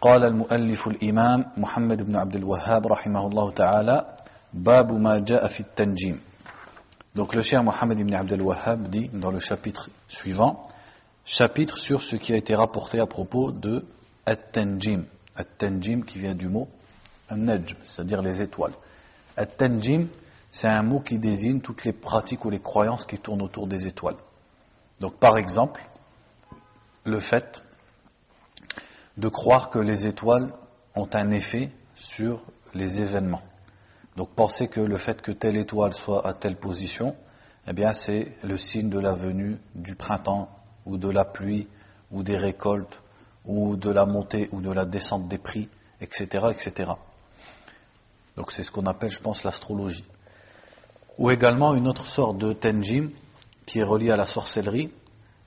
[0.00, 4.16] قال المؤلف الإمام محمد بن عبد الوهاب رحمه الله تعالى
[4.52, 6.20] باب ما جاء في التنجيم
[7.16, 10.60] Donc le cher Mohammed ibn Abdel Wahhab dit dans le chapitre suivant,
[11.24, 13.86] chapitre sur ce qui a été rapporté à propos de
[14.26, 15.04] At-Tanjim.
[15.34, 16.68] At-Tanjim qui vient du mot
[17.30, 18.74] An-Najm, c'est-à-dire les étoiles.
[19.38, 20.08] At-Tanjim,
[20.50, 23.86] c'est un mot qui désigne toutes les pratiques ou les croyances qui tournent autour des
[23.86, 24.16] étoiles.
[25.00, 25.82] Donc par exemple,
[27.04, 27.64] le fait
[29.17, 30.53] de croire que les étoiles
[30.95, 32.43] ont un effet sur
[32.73, 33.41] les événements.
[34.15, 37.15] Donc penser que le fait que telle étoile soit à telle position,
[37.67, 40.49] eh bien c'est le signe de la venue du printemps
[40.85, 41.67] ou de la pluie
[42.11, 43.01] ou des récoltes
[43.45, 45.69] ou de la montée ou de la descente des prix,
[46.01, 46.47] etc.
[46.51, 46.91] etc.
[48.35, 50.05] Donc c'est ce qu'on appelle, je pense, l'astrologie.
[51.17, 53.09] Ou également une autre sorte de tenjim
[53.65, 54.91] qui est reliée à la sorcellerie,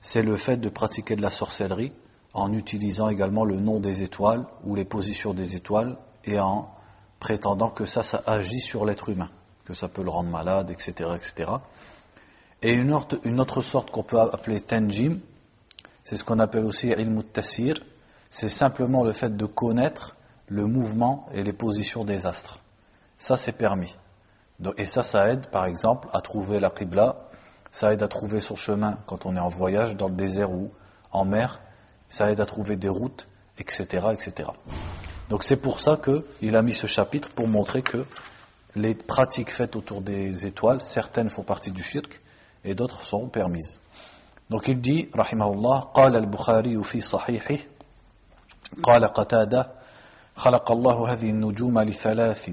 [0.01, 1.91] c'est le fait de pratiquer de la sorcellerie
[2.35, 6.69] en utilisant également le nom des étoiles ou les positions des étoiles et en
[7.19, 9.29] prétendant que ça, ça agit sur l'être humain,
[9.63, 11.11] que ça peut le rendre malade, etc.
[11.15, 11.49] etc.
[12.61, 15.19] Et une autre, une autre sorte qu'on peut appeler tenjim,
[16.03, 17.75] c'est ce qu'on appelle aussi ilm tassir,
[18.29, 22.59] c'est simplement le fait de connaître le mouvement et les positions des astres.
[23.17, 23.95] Ça, c'est permis.
[24.77, 27.29] Et ça, ça aide, par exemple, à trouver la qibla,
[27.71, 30.71] ça aide à trouver son chemin quand on est en voyage, dans le désert ou
[31.11, 31.61] en mer,
[32.08, 33.26] ça aide à trouver des routes,
[33.58, 34.08] etc.
[34.12, 34.50] etc.
[35.28, 38.04] Donc c'est pour ça qu'il a mis ce chapitre pour montrer que
[38.76, 42.20] les pratiques faites autour des étoiles, certaines font partie du shirk
[42.64, 43.80] et d'autres sont permises.
[44.48, 47.56] Donc il dit, rahimahullah, قال البخاري في صحيحه
[48.82, 49.70] قال قتادة
[50.36, 52.50] خلق الله هذه النجوم لثلاث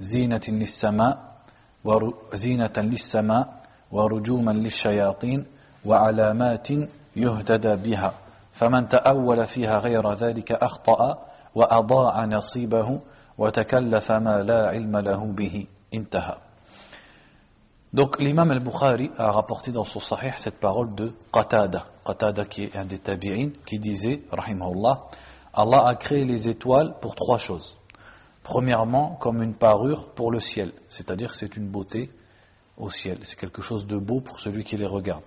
[0.00, 1.38] زينة للسماء
[1.84, 3.62] وزينة للسماء
[3.92, 5.46] ورجوما للشياطين
[5.84, 6.68] وعلامات
[7.16, 8.14] يهتدى بها
[8.52, 11.18] فمن تأول فيها غير ذلك أخطأ
[11.54, 13.00] وأضاع نصيبه
[13.38, 16.36] وتكلف ما لا علم له به انتهى
[17.90, 22.76] Donc l'imam al-Bukhari a rapporté dans son sahih cette parole de Qatada, Qatada qui est
[22.76, 25.06] un des tabi'in, qui disait, rahimahullah,
[25.54, 27.78] Allah a créé les étoiles pour trois choses.
[28.42, 32.10] Premièrement, comme une parure pour le ciel, c'est-à-dire que c'est une beauté
[32.76, 35.22] au ciel, c'est quelque chose de beau pour celui qui les regarde.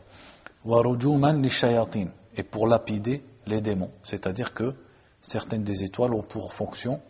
[0.63, 4.74] Warujuman li shayatin, et pour lapider les démons, c'est-à-dire que
[5.20, 7.00] certaines des étoiles ont pour fonction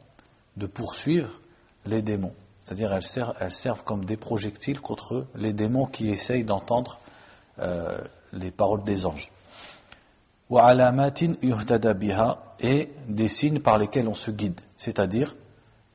[0.56, 1.40] de poursuivre
[1.84, 2.32] les démons.
[2.62, 6.98] C'est-à-dire elles servent, comme des projectiles contre les démons qui essayent d'entendre
[7.60, 7.98] euh,
[8.32, 9.30] les paroles des anges.
[12.60, 14.60] Et des signes par lesquels on se guide.
[14.78, 15.34] C'est-à-dire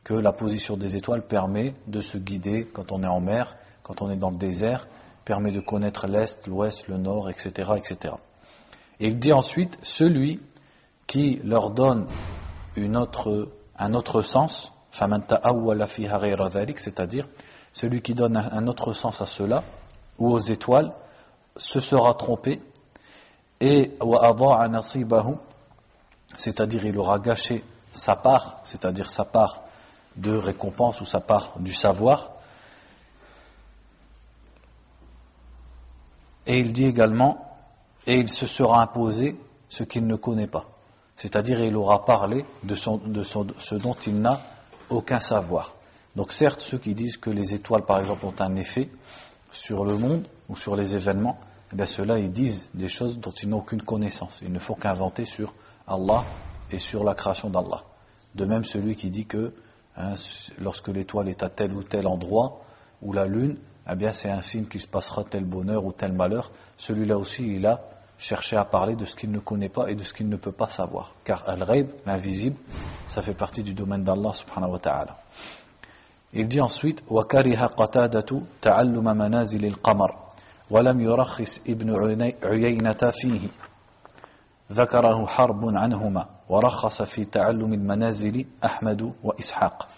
[0.04, 4.02] que la position des étoiles permet de se guider quand on est en mer, quand
[4.02, 4.88] on est dans le désert,
[5.26, 7.72] permet de connaître l'est, l'ouest, le nord, etc.
[7.78, 8.16] etc.
[9.02, 10.40] Et il dit ensuite, celui
[11.08, 12.06] qui leur donne
[12.76, 17.28] une autre, un autre sens, c'est-à-dire
[17.74, 19.64] celui qui donne un autre sens à cela,
[20.20, 20.94] ou aux étoiles,
[21.58, 22.62] se sera trompé,
[23.60, 23.98] et
[26.36, 29.64] c'est-à-dire il aura gâché sa part, c'est-à-dire sa part
[30.16, 32.34] de récompense ou sa part du savoir.
[36.46, 37.51] Et il dit également,
[38.08, 39.36] et il se sera imposé
[39.70, 40.66] ce qu'il ne connaît pas.
[41.16, 44.40] C'est-à-dire il aura parlé de, ce dont il n'a
[44.90, 45.76] aucun savoir.
[46.16, 48.90] Donc certes, ceux qui disent que les étoiles, par exemple, ont un effet
[49.52, 51.40] sur le monde ou sur les événements,
[51.78, 54.40] eh ceux-là, ils disent des choses dont ils n'ont aucune connaissance.
[54.42, 55.54] Il ne faut qu'inventer sur
[55.88, 56.26] Allah
[56.70, 57.84] et sur la création d'Allah.
[58.36, 59.54] De même, celui qui dit que
[59.96, 60.16] hein,
[60.60, 62.62] lorsque l'étoile est à tel ou tel endroit,
[63.02, 63.58] ou la lune,
[63.89, 66.51] eh bien c'est un signe qu'il se passera tel bonheur ou tel malheur.
[66.77, 67.81] Celui-là aussi, il a
[68.19, 70.53] cherché à parler de ce qu'il ne connaît pas et de ce qu'il ne peut
[70.53, 71.15] pas savoir.
[71.25, 72.57] Car al-ghaib, l'invisible,
[73.07, 75.19] ça fait partie du domaine d'Allah subhanahu wa ta'ala.
[76.33, 80.17] Il dit ensuite وكره قتادة تعلم منازل القمر
[80.71, 83.49] ولم يرخص ابن عيينة فيه
[84.73, 89.89] ذكره حرب عنهما ورخص في تعلم المنازل أحمد وإسحاق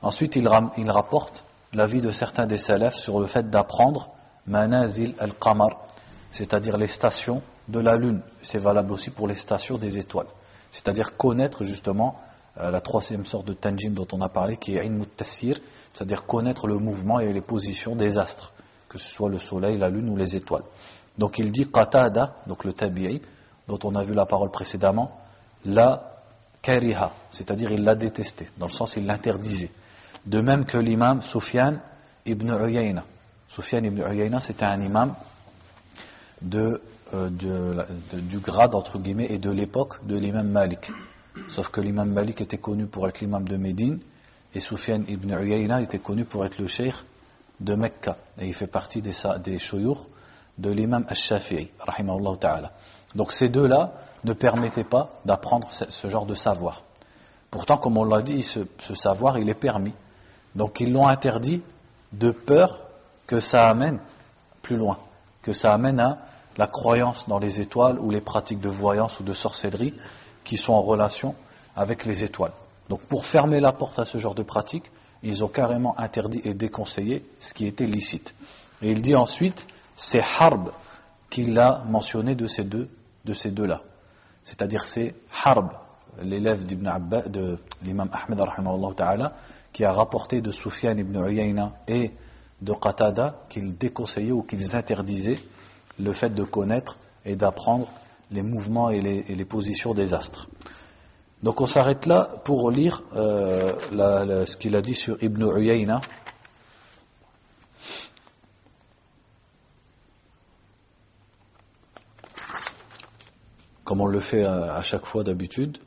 [0.00, 4.09] Ensuite, il, il rapporte l'avis de certains des salafs sur le fait d'apprendre
[4.47, 5.87] manazil al-qamar,
[6.31, 8.21] c'est-à-dire les stations de la lune.
[8.41, 10.27] C'est valable aussi pour les stations des étoiles.
[10.71, 12.19] C'est-à-dire connaître justement
[12.57, 15.57] euh, la troisième sorte de tanjim dont on a parlé, qui est ilm tassir,
[15.93, 18.53] c'est-à-dire connaître le mouvement et les positions des astres,
[18.89, 20.63] que ce soit le soleil, la lune ou les étoiles.
[21.17, 23.21] Donc il dit qatada, donc le tabi'i,
[23.67, 25.11] dont on a vu la parole précédemment,
[25.65, 26.13] la
[26.61, 29.71] kariha, c'est-à-dire il l'a détesté, dans le sens il l'interdisait.
[30.25, 31.75] De même que l'imam Sufyan
[32.25, 33.03] ibn Uyayna.
[33.47, 35.13] Sufyan ibn Uyayna, c'était un imam
[36.53, 40.91] euh, du grade, entre guillemets, et de l'époque de l'imam Malik.
[41.49, 43.99] Sauf que l'imam Malik était connu pour être l'imam de Médine,
[44.53, 46.95] et Sufyan ibn Uyayna était connu pour être le cheikh
[47.59, 48.17] de Mecca.
[48.39, 49.57] Et il fait partie des, des
[50.57, 51.71] de l'imam al-Shafi'i,
[52.39, 52.71] ta'ala.
[53.15, 53.93] Donc ces deux-là
[54.23, 56.83] ne permettaient pas d'apprendre ce, genre de savoir.
[57.51, 59.93] Pourtant, comme on l'a dit, ce, savoir, il est permis.
[60.55, 61.61] Donc ils l'ont interdit
[62.11, 62.81] de peur
[63.27, 63.99] que ça amène
[64.61, 64.97] plus loin,
[65.41, 66.19] que ça amène à
[66.57, 69.93] la croyance dans les étoiles ou les pratiques de voyance ou de sorcellerie
[70.43, 71.35] qui sont en relation
[71.75, 72.53] avec les étoiles.
[72.89, 74.91] Donc pour fermer la porte à ce genre de pratiques,
[75.23, 78.35] ils ont carrément interdit et déconseillé ce qui était licite.
[78.81, 79.65] Et il dit ensuite,
[79.95, 80.71] c'est Harb
[81.29, 82.89] qu'il a mentionné de ces deux,
[83.25, 83.79] deux-là.
[84.43, 85.71] C'est-à-dire c'est Harb,
[86.21, 86.91] l'élève d'Ibn
[87.27, 89.33] de l'imam Ahmed ta'ala,
[89.73, 92.11] qui a rapporté de Sufyan ibn Uyayna et
[92.61, 95.39] de Qatada qu'ils déconseillaient ou qu'ils interdisaient
[95.99, 97.87] le fait de connaître et d'apprendre
[98.31, 100.47] les mouvements et les, positions des astres.
[101.41, 106.01] Donc on s'arrête là pour lire euh, ce qu'il a dit sur Ibn Uyayna.
[113.83, 115.77] Comme on le fait à chaque fois d'habitude.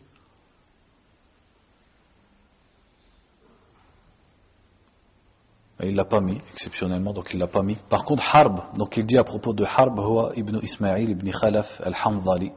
[5.83, 7.77] Il l'a pas mis, exceptionnellement, donc il l'a pas mis.
[7.77, 11.83] Par contre, Harb, donc il dit à propos de Harb, هو ibn Ismaïl ibn Khalaf
[11.85, 12.51] al-Hamdali,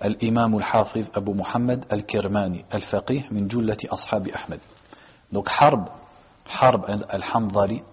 [0.00, 4.58] al-Imam al-Hafiz Abu Muhammad al-Kirmani, al-Faqih min jullati ashabi Ahmed.
[5.30, 5.88] Donc Harb,
[6.60, 7.84] Harb al-Hamdali,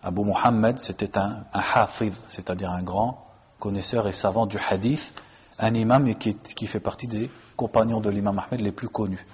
[0.00, 3.26] Abu Muhammad, c'était un, un Hafiz, c'est-à-dire un grand
[3.58, 5.12] connaisseur et savant du hadith,
[5.58, 9.26] un imam qui, qui fait partie des compagnons de l'imam Ahmed les plus connus.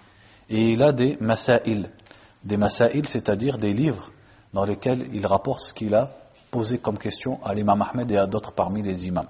[0.49, 1.91] Et il a des masail,
[2.45, 4.11] des masail, c'est-à-dire des livres
[4.53, 6.11] dans lesquels il rapporte ce qu'il a
[6.51, 9.29] posé comme question à l'imam Ahmed et à d'autres parmi les imams.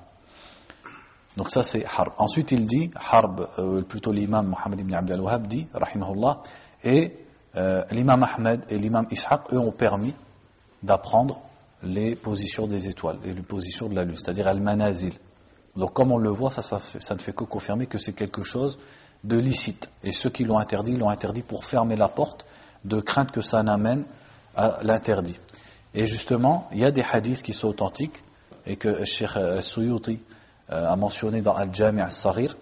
[1.37, 2.13] Donc ça c'est Harb.
[2.19, 6.43] Ensuite il dit, Harb, euh, plutôt l'imam Mohammed ibn Abdel Wahab dit, rahimahullah,
[6.83, 7.17] et
[7.57, 10.15] euh, l'imam Ahmed et l'imam Ishaq, eux ont permis
[10.83, 11.41] d'apprendre
[11.83, 15.15] les positions des étoiles et les positions de la lune, c'est-à-dire al-manazil.
[15.77, 18.79] Donc comme on le voit, ça, ça, ne fait que confirmer que c'est quelque chose
[19.23, 19.91] de licite.
[20.03, 22.45] Et ceux qui l'ont interdit, l'ont interdit pour fermer la porte,
[22.85, 24.05] de crainte que ça n'amène
[24.83, 25.39] l'interdit.
[25.95, 28.23] Et justement, il y a des hadiths qui sont authentiques
[28.67, 29.31] et que le Cheikh
[29.61, 30.21] Suyuti
[30.71, 32.57] euh, a mentionné dans Al-Jami' al-Saghir,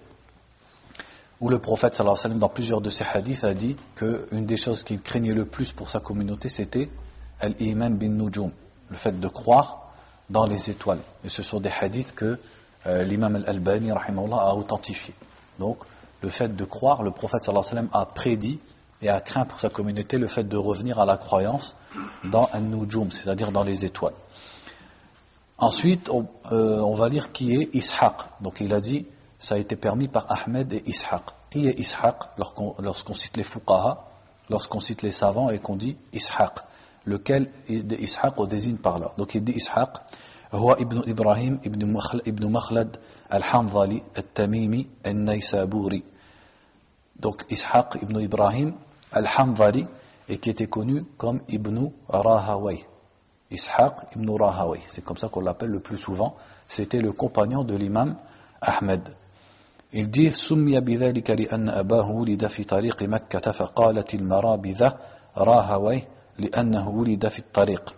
[1.40, 4.46] où le prophète sallallahu alayhi wa sallam, dans plusieurs de ses hadiths, a dit qu'une
[4.46, 6.88] des choses qu'il craignait le plus pour sa communauté, c'était
[7.40, 8.50] Al-Iman bin Nujum,
[8.88, 9.92] le fait de croire
[10.30, 11.00] dans les étoiles.
[11.24, 12.38] Et ce sont des hadiths que
[12.86, 15.14] euh, l'imam Al-Albani a authentifiés.
[15.58, 15.78] Donc,
[16.22, 18.58] le fait de croire, le prophète sallallahu alayhi wa sallam a prédit
[19.00, 21.76] et a craint pour sa communauté le fait de revenir à la croyance
[22.24, 24.14] dans un nujum, c'est-à-dire dans les étoiles.
[25.56, 28.14] Ensuite, euh, on, va lire qui est Ishaq.
[28.40, 29.06] Donc il a dit,
[29.38, 31.22] ça a été permis par Ahmed et Ishaq.
[31.50, 34.04] Qui est Ishaq lorsqu'on cite les fuqaha,
[34.50, 36.60] lorsqu'on cite les savants et qu'on dit Ishaq?
[37.06, 39.12] Lequel de Ishaq on désigne par là?
[39.18, 39.98] Donc il dit Ishaq,
[40.54, 42.96] هو ibn Ibrahim ibn Makhlad
[43.28, 46.04] al-Hanzali al-Tamimi al-Naysaburi.
[47.18, 48.74] Donc Ishaq ibn Ibrahim
[49.11, 49.83] al-Hamdali
[50.29, 52.85] et qui était connu comme Ibn Rahaway.
[53.51, 56.35] Ishaq ibn Rahaway, c'est comme ça qu'on l'appelle le plus souvent.
[56.67, 58.17] C'était le compagnon de l'imam
[58.61, 59.09] Ahmed.
[59.95, 64.97] Il dit سمي بذلك لأن أباه ولد في طريق مكة فقالت المرابذة
[65.37, 66.03] راهوي
[66.39, 67.93] لأنه ولد في الطريق.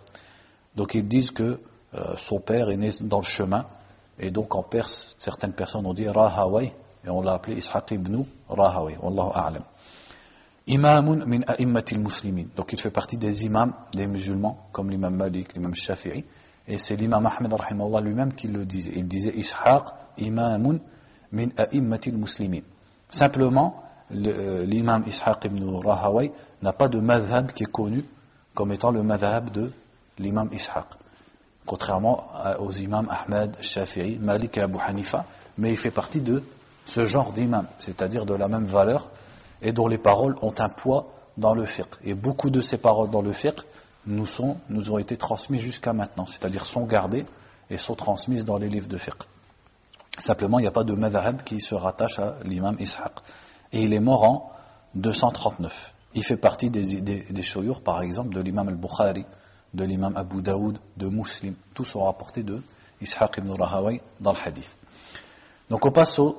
[0.76, 1.58] Donc ils disent que
[1.94, 3.64] euh, son père est né dans le chemin
[4.18, 8.24] et donc en Perse certaines personnes ont dit Rahaway et on l'a appelé Ishaq ibn
[8.50, 8.98] Rahaway.
[9.00, 9.62] Wallahu a'lam.
[10.67, 12.45] Imamun min a'immatil muslimin.
[12.55, 16.23] Donc il fait partie des imams des musulmans, comme l'imam Malik, l'imam Shafi'i.
[16.67, 17.51] Et c'est l'imam Ahmed
[18.03, 18.91] lui-même qui le disait.
[18.95, 19.85] Il disait Ishaq
[20.17, 20.77] imamun
[21.31, 22.61] min a'immatil muslimin.
[23.09, 28.05] Simplement, euh, l'imam Ishaq ibn Rahaway n'a pas de madhab qui est connu
[28.53, 29.71] comme étant le madhab de
[30.19, 30.85] l'imam Ishaq.
[31.65, 32.27] Contrairement
[32.59, 35.25] aux imams Ahmed, Shafi'i, Malik et Abu Hanifa.
[35.57, 36.43] Mais il fait partie de
[36.85, 39.09] ce genre d'imam, c'est-à-dire de la même valeur
[39.61, 41.95] et dont les paroles ont un poids dans le fiqh.
[42.03, 43.59] Et beaucoup de ces paroles dans le fiqh
[44.05, 47.25] nous, ont été transmises jusqu'à maintenant, c'est-à-dire sont gardées
[47.69, 49.23] et sont transmises dans les livres de fiqh.
[50.17, 53.13] Simplement, il n'y a pas de madhab qui se rattache à l'imam Ishaq.
[53.71, 54.51] Et il est mort en
[54.95, 55.93] 239.
[56.13, 57.25] Il fait partie des, des,
[57.83, 59.25] par exemple, de l'imam al-Bukhari,
[59.73, 61.55] de l'imam Abu Daoud, de Muslim.
[61.73, 62.61] Tous sont rapportés de
[62.99, 64.75] Ishaq ibn Rahaway dans le hadith.
[65.69, 66.37] Donc on passe au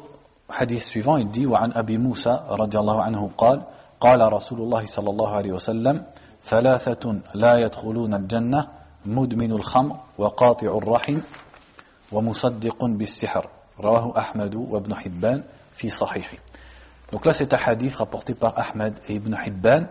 [0.52, 1.16] hadith suivant.
[1.16, 3.62] Il dit وعن أبي موسى رضي الله عنه قال
[4.00, 6.04] قال رسول الله صلى الله عليه وسلم
[6.42, 8.68] ثلاثة لا يدخلون الجنة
[9.06, 11.18] مدمن الخمر وقاطع الرحم
[12.12, 13.49] ومصدق بالسحر
[13.80, 15.42] رواه أحمد وابن حبان
[15.73, 16.38] في صحيحه
[17.12, 19.87] Donc là, c'est un hadith rapporté par Ahmed et Ibn Hibban,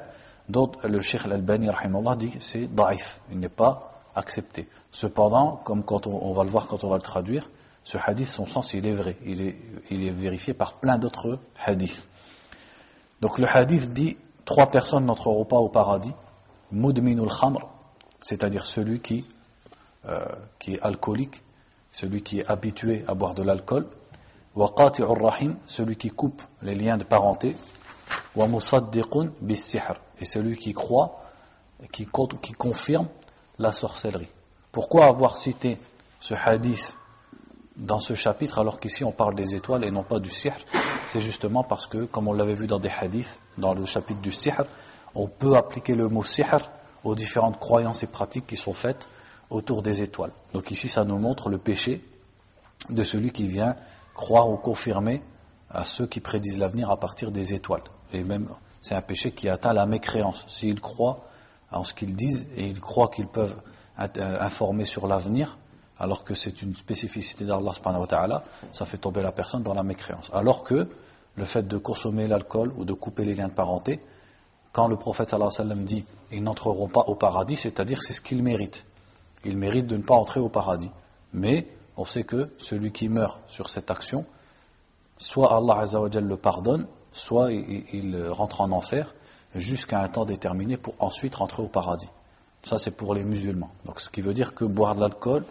[0.49, 1.69] dont le Sheikh Al-Albani
[2.17, 4.67] dit c'est daif, il n'est pas accepté.
[4.91, 7.47] Cependant, comme quand on, on, va le voir quand on va le traduire,
[7.83, 9.17] ce hadith, son sens, il est vrai.
[9.25, 12.07] Il est, vérifié par plein d'autres hadiths.
[13.21, 16.13] Donc le hadith dit trois personnes n'entreront pas au paradis.
[16.71, 17.67] Mudminul khamr,
[18.21, 19.25] c'est-à-dire celui qui,
[20.05, 20.25] euh,
[20.59, 21.41] qui est alcoolique,
[21.91, 23.87] celui qui est habitué à boire de l'alcool.
[24.55, 27.55] Waqati'ur rahim, celui qui coupe les liens de parenté.
[28.35, 29.75] Wa musaddiqun bis
[30.19, 31.23] et celui qui croit,
[31.91, 32.07] qui,
[32.41, 33.07] qui confirme
[33.57, 34.29] la sorcellerie.
[34.71, 35.77] Pourquoi avoir cité
[36.19, 36.97] ce hadith
[37.75, 40.53] dans ce chapitre alors qu'ici on parle des étoiles et non pas du sihr
[41.05, 44.31] C'est justement parce que, comme on l'avait vu dans des hadiths, dans le chapitre du
[44.31, 44.63] sihr,
[45.15, 46.69] on peut appliquer le mot sihr
[47.03, 49.07] aux différentes croyances et pratiques qui sont faites
[49.49, 50.31] autour des étoiles.
[50.53, 52.03] Donc ici ça nous montre le péché
[52.89, 53.75] de celui qui vient
[54.13, 55.21] croire ou confirmer
[55.69, 57.83] à ceux qui prédisent l'avenir à partir des étoiles.
[58.11, 58.49] Et même,
[58.81, 60.45] c'est un péché qui atteint la mécréance.
[60.47, 61.25] S'ils croient
[61.71, 63.55] en ce qu'ils disent et ils croient qu'ils peuvent
[63.97, 65.57] informer sur l'avenir,
[66.01, 67.73] alors que c'est une spécificité d'Allah
[68.71, 70.31] ça fait tomber la personne dans la mécréance.
[70.33, 70.87] Alors que
[71.35, 74.01] le fait de consommer l'alcool ou de couper les liens de parenté,
[74.73, 75.35] quand le prophète
[75.83, 78.87] dit ils n'entreront pas au paradis, c'est-à-dire c'est ce qu'ils méritent.
[79.45, 80.89] Ils méritent de ne pas entrer au paradis.
[81.33, 81.67] Mais
[81.97, 84.25] on sait que celui qui meurt sur cette action,
[85.19, 89.13] soit Allah le pardonne, soit il rentre en enfer
[89.53, 92.09] jusqu'à un temps déterminé pour ensuite rentrer au paradis.
[92.63, 93.71] Ça, c'est pour les musulmans.
[93.85, 95.45] Donc, ce qui veut dire que boire de l'alcool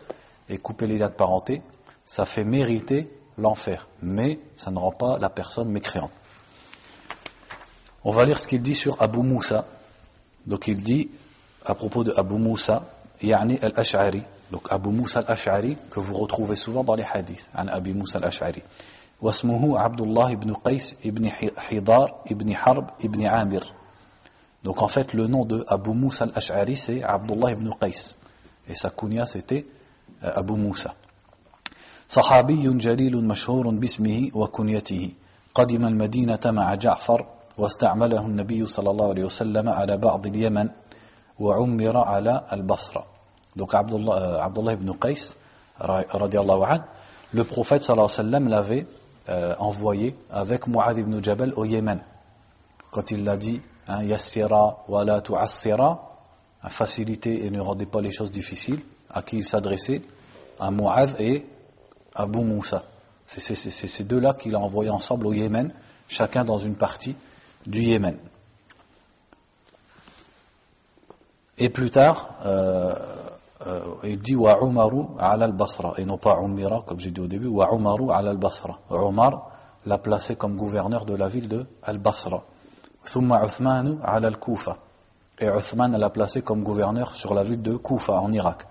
[0.49, 1.61] et couper les liens de parenté,
[2.05, 6.11] ça fait mériter l'enfer, mais ça ne rend pas la personne mécréante.
[8.03, 9.65] On va lire ce qu'il dit sur Abu Moussa.
[10.45, 11.09] Donc, il dit
[11.65, 12.83] à propos de Abu Moussa,
[13.21, 14.23] Yani al-Ash'ari.
[14.51, 18.61] Donc, Abu Moussa al-Ash'ari, que vous retrouvez souvent dans les hadiths, an Abu Moussa al-Ash'ari.
[19.21, 23.63] واسمه عبد الله بن قيس بن حضار بن حرب بن عامر
[24.65, 28.15] donc en fait, le nom de Abu Moussa al-Ash'ari, c'est Abdullah ibn Qais.
[28.67, 29.67] Et sa kunya, c'était
[30.22, 30.90] أبو موسى.
[32.08, 35.10] صحابي جليل مشهور باسمه وكنيته.
[35.54, 37.26] قدم المدينة مع جعفر
[37.58, 40.68] واستعمله النبي صلى الله عليه وسلم على بعض اليمن
[41.38, 43.06] وعمر على البصرة.
[43.56, 45.36] دوك عبد الله عبد الله بن قيس
[46.14, 46.84] رضي الله عنه
[47.34, 48.86] le prophète صلى الله عليه وسلم l'avait
[49.28, 52.00] euh, envoyé avec Muad ibn Jabal au Yémen.
[52.90, 56.10] Quand il l'a dit hein, yassira wa la tu'assira
[56.68, 58.80] faciliter et ne rendez pas les choses difficiles.
[59.12, 60.02] à qui il s'adressait,
[60.58, 61.46] à Mu'adh et
[62.14, 62.40] à Abu
[63.26, 65.72] C'est ces deux-là qu'il a envoyés ensemble au Yémen,
[66.08, 67.16] chacun dans une partie
[67.66, 68.18] du Yémen.
[71.58, 72.94] Et plus tard, euh,
[73.66, 77.26] euh, il dit Wa Umaru ala al-Basra, et non pas Umira, comme j'ai dit au
[77.26, 78.78] début, Wa Umaru ala al-Basra.
[78.88, 79.50] Omar
[79.84, 82.44] l'a placé comme gouverneur de la ville de Al-Basra.
[83.04, 84.78] Thumma Uthmanu al-Kufa.
[85.38, 88.64] Et Uthman l'a placé comme gouverneur sur la ville de Kufa, en Irak.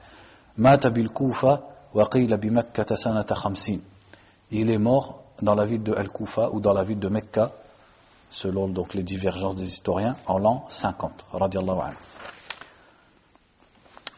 [0.59, 1.61] مات بالكوفة
[1.95, 3.81] وقيل بمكة سنة خمسين
[4.53, 7.53] il est mort dans la ville de Al-Koufa ou dans la ville de Mecca
[8.31, 11.97] selon donc les divergences des historiens en l'an 50 radiallahu anhu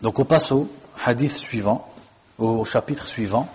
[0.02, 0.68] donc on passe au
[1.04, 1.88] hadith suivant
[2.38, 3.48] au chapitre suivant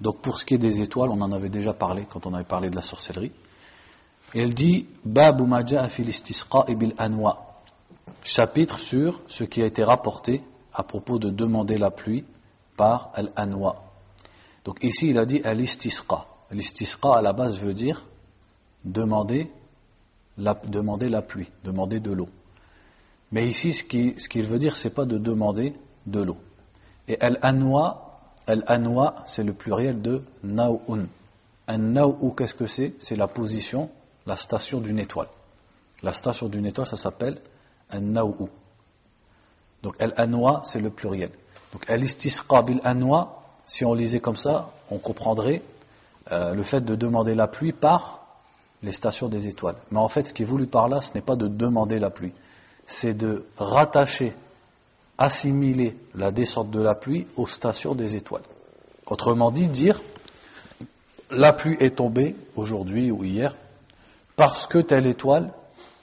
[0.00, 2.44] donc pour ce qui est des étoiles on en avait déjà parlé quand on avait
[2.44, 3.32] parlé de la sorcellerie
[4.34, 7.60] elle dit Babu bil anwa.
[8.22, 10.42] Chapitre sur ce qui a été rapporté
[10.79, 12.23] à propos de demander la pluie
[12.77, 13.83] par al-anwa.
[14.63, 16.25] Donc ici il a dit al-istisqa.
[16.51, 18.05] L'istisqa à la base veut dire
[18.85, 19.51] demander
[20.37, 20.55] la,
[21.21, 22.29] pluie, demander de l'eau.
[23.33, 25.73] Mais ici ce qu'il veut dire c'est pas de demander
[26.05, 26.37] de l'eau.
[27.09, 31.09] Et al-anwa, al-anwa c'est le pluriel de naoun.
[31.67, 32.93] Un naou qu'est-ce que c'est?
[32.99, 33.89] C'est la position
[34.25, 35.27] la station d'une étoile.
[36.03, 37.41] La station d'une étoile, ça s'appelle
[37.89, 38.47] un naou.
[39.83, 41.31] Donc al-anwa, c'est le pluriel.
[41.73, 45.61] Donc al-istisqa bil-anwa, si on lisait comme ça, on comprendrait
[46.31, 48.19] euh, le fait de demander la pluie par
[48.81, 49.75] les stations des étoiles.
[49.91, 52.09] Mais en fait, ce qui est voulu par là, ce n'est pas de demander la
[52.09, 52.33] pluie,
[52.85, 54.33] c'est de rattacher,
[55.17, 58.43] assimiler la descente de la pluie aux stations des étoiles.
[59.05, 60.01] Autrement dit, dire
[61.31, 63.55] la pluie est tombée aujourd'hui ou hier
[64.35, 65.53] parce que telle étoile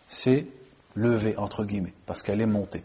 [0.07, 0.47] c'est
[0.95, 2.85] levé, entre guillemets, parce qu'elle est montée.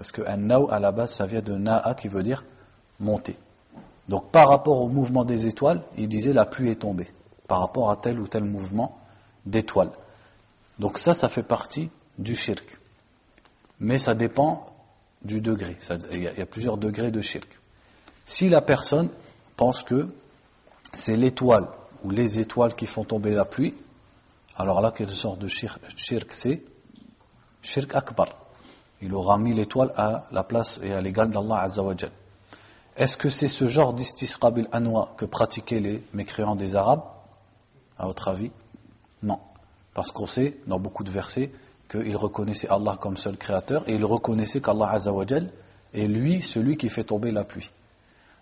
[0.00, 2.42] Parce que naw, à la base, ça vient de na'a qui veut dire
[3.00, 3.36] monter.
[4.08, 7.08] Donc par rapport au mouvement des étoiles, il disait la pluie est tombée,
[7.46, 8.98] par rapport à tel ou tel mouvement
[9.44, 9.92] d'étoiles.
[10.78, 12.80] Donc ça, ça fait partie du shirk.
[13.78, 14.72] Mais ça dépend
[15.20, 15.76] du degré.
[16.12, 17.60] Il y, a plusieurs degrés de shirk.
[18.24, 19.10] Si la personne
[19.54, 20.08] pense que
[20.94, 21.68] c'est l'étoile
[22.04, 23.74] ou les étoiles qui font tomber la pluie,
[24.56, 26.62] alors là, quelle sorte de shirk c'est?
[27.60, 28.49] Shirk akbar.
[29.02, 32.10] Il aura mis l'étoile à la place et à l'égal d'Allah Azzawajal.
[32.96, 37.02] Est-ce que c'est ce genre d'istisqabil anwa que pratiquaient les mécréants des Arabes?
[37.98, 38.50] À votre avis
[39.22, 39.38] Non.
[39.94, 41.50] Parce qu'on sait, dans beaucoup de versets,
[41.90, 45.50] qu'ils reconnaissaient Allah comme seul créateur et ils reconnaissaient qu'Allah Azzawajal
[45.94, 47.70] est lui celui qui fait tomber la pluie.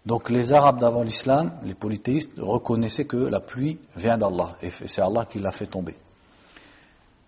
[0.05, 5.01] Donc les Arabes d'avant l'islam, les polythéistes, reconnaissaient que la pluie vient d'Allah et c'est
[5.01, 5.95] Allah qui l'a fait tomber.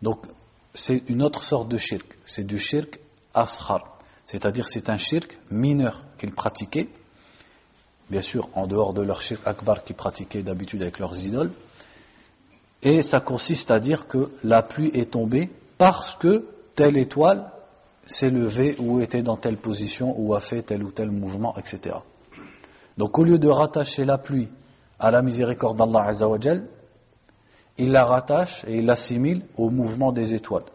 [0.02, 0.26] Donc
[0.74, 3.00] c'est une autre sorte de shirk, c'est du shirk
[3.34, 3.92] ashar,
[4.26, 6.88] c'est-à-dire c'est un shirk mineur qu'ils pratiquaient,
[8.10, 11.52] bien sûr en dehors de leur shirk akbar qu'ils pratiquaient d'habitude avec leurs idoles,
[12.82, 17.50] et ça consiste à dire que la pluie est tombée parce que telle étoile
[18.06, 21.96] s'est levée ou était dans telle position ou a fait tel ou tel mouvement, etc.
[22.96, 24.48] Donc au lieu de rattacher la pluie
[24.98, 26.66] à la miséricorde d'Allah Azzawajal,
[27.78, 30.66] il la rattache et il l'assimile au mouvement des étoiles,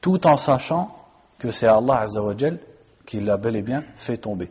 [0.00, 0.96] tout en sachant
[1.42, 2.60] que c'est Allah Azzawajal
[3.04, 4.50] qui l'a bel et bien fait tomber.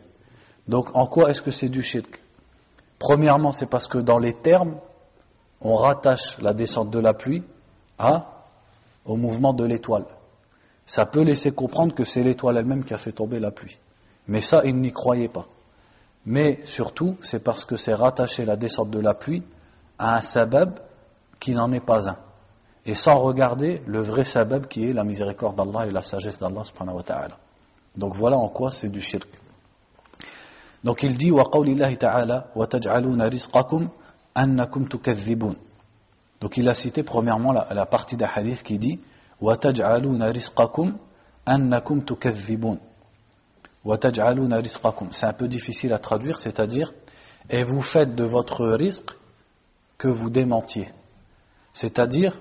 [0.68, 2.22] Donc en quoi est-ce que c'est du shirk?
[2.98, 4.76] Premièrement, c'est parce que dans les termes,
[5.62, 7.42] on rattache la descente de la pluie
[7.98, 8.44] à,
[9.06, 10.04] au mouvement de l'étoile.
[10.84, 13.78] Ça peut laisser comprendre que c'est l'étoile elle-même qui a fait tomber la pluie.
[14.28, 15.46] Mais ça, il n'y croyait pas.
[16.26, 19.42] Mais surtout, c'est parce que c'est rattacher la descente de la pluie
[19.98, 20.78] à un sabab
[21.40, 22.18] qui n'en est pas un.
[22.84, 26.62] Et sans regarder le vrai sabab qui est la miséricorde d'Allah et la sagesse d'Allah.
[27.96, 29.28] Donc voilà en quoi c'est du shirk.
[30.82, 33.88] Donc il dit wa ta'ala wa taj'aluna rizqakum
[34.34, 35.54] annakum tukadhibun.
[36.40, 39.00] Donc il a cité premièrement la, la partie d'un hadith qui dit
[39.40, 40.96] wa taj'aluna rizqakum
[41.46, 42.78] annakum tukadhibun.
[43.84, 45.08] Wa taj'aluna rizqakum.
[45.12, 46.92] C'est un peu difficile à traduire, c'est-à-dire
[47.50, 49.16] et vous faites de votre risque
[49.98, 50.88] que vous démentiez.
[51.72, 52.38] C'est-à-dire,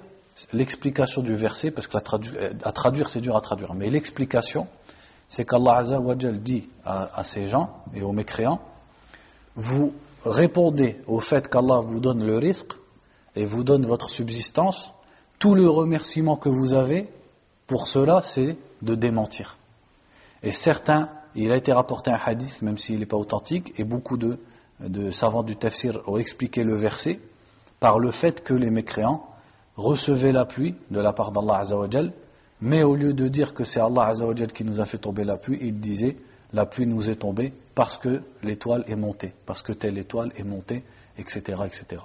[0.53, 4.67] l'explication du verset, parce que euh, à traduire, c'est dur à traduire, mais l'explication,
[5.27, 8.61] c'est qu'Allah Azzawajal dit à, ces gens et aux mécréants,
[9.55, 9.93] vous
[10.25, 12.73] répondez au fait qu'Allah vous donne le risque
[13.35, 14.91] et vous donne votre subsistance,
[15.39, 17.09] tout le remerciement que vous avez
[17.67, 19.57] pour cela, c'est de démentir.
[20.43, 24.17] Et certains, il a été rapporté un hadith, même s'il n'est pas authentique, et beaucoup
[24.17, 24.39] de,
[24.81, 27.19] de savants du tafsir ont expliqué le verset,
[27.79, 29.30] par le fait que les mécréants
[29.76, 32.12] recevaient la pluie de la part d'Allah Azzawajal,
[32.60, 35.36] mais au lieu de dire que c'est Allah Azzawajal qui nous a fait tomber la
[35.36, 36.16] pluie, ils disaient
[36.52, 40.44] la pluie nous est tombée parce que l'étoile est montée, parce que telle étoile est
[40.44, 40.84] montée,
[41.18, 42.02] etc., etc.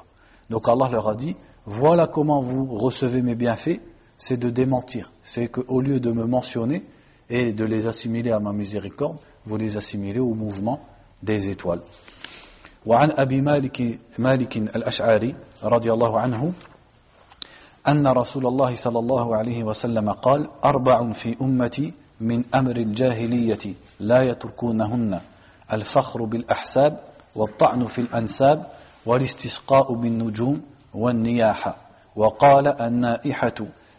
[0.49, 3.80] Donc Allah leur a dit, voilà comment vous recevez mes bienfaits,
[4.17, 5.12] c'est de démentir.
[5.23, 6.84] C'est qu'au lieu de me mentionner
[7.30, 10.82] et de les assimiler à ma miséricorde, vous les assimilez au mouvement
[11.23, 11.82] des étoiles.
[12.86, 16.54] وعن أبي مالك, مالك الأشعاري رضي الله عنه
[17.88, 24.22] أن رسول الله صلى الله عليه وسلم قال أربع في أمتي من أمر الجاهلية لا
[24.22, 25.20] يتركونهن.
[25.72, 27.01] الفخر بالأحساب
[27.37, 28.66] والطعن في الأنساب
[29.07, 30.62] والاستسقاء بالنجوم
[30.94, 31.77] والنياحة
[32.16, 33.55] وقال النائحة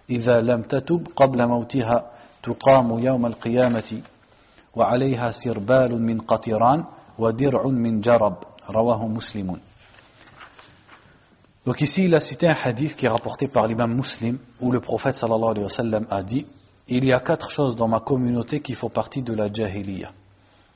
[0.09, 2.11] إذا لم تتب قبل موتها
[2.43, 4.01] تقام يوم القيامة
[4.75, 6.83] وعليها سربال من قطران
[7.19, 8.35] ودرع من جرب.
[11.67, 14.79] Donc ici, il a cité un hadith qui est rapporté par l'imam muslim, où le
[14.79, 16.45] prophète sallallahu alayhi wa a dit
[16.87, 20.13] Il y a quatre choses dans ma communauté qui font partie de la jahiliya.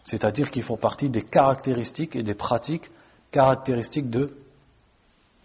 [0.04, 2.91] C'est-à-dire qui font partie des caractéristiques et des pratiques
[3.32, 4.36] caractéristiques de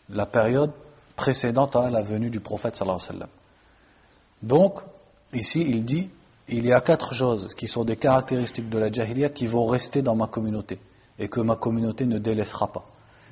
[0.09, 0.73] la période
[1.15, 3.29] précédente à la venue du prophète sallallahu alayhi wa.
[4.43, 4.81] Donc,
[5.33, 6.11] ici, il dit
[6.49, 10.03] Il y a quatre choses qui sont des caractéristiques de la jahiliya qui vont rester
[10.03, 10.81] dans ma communauté
[11.21, 12.85] et que ma communauté ne délaissera pas.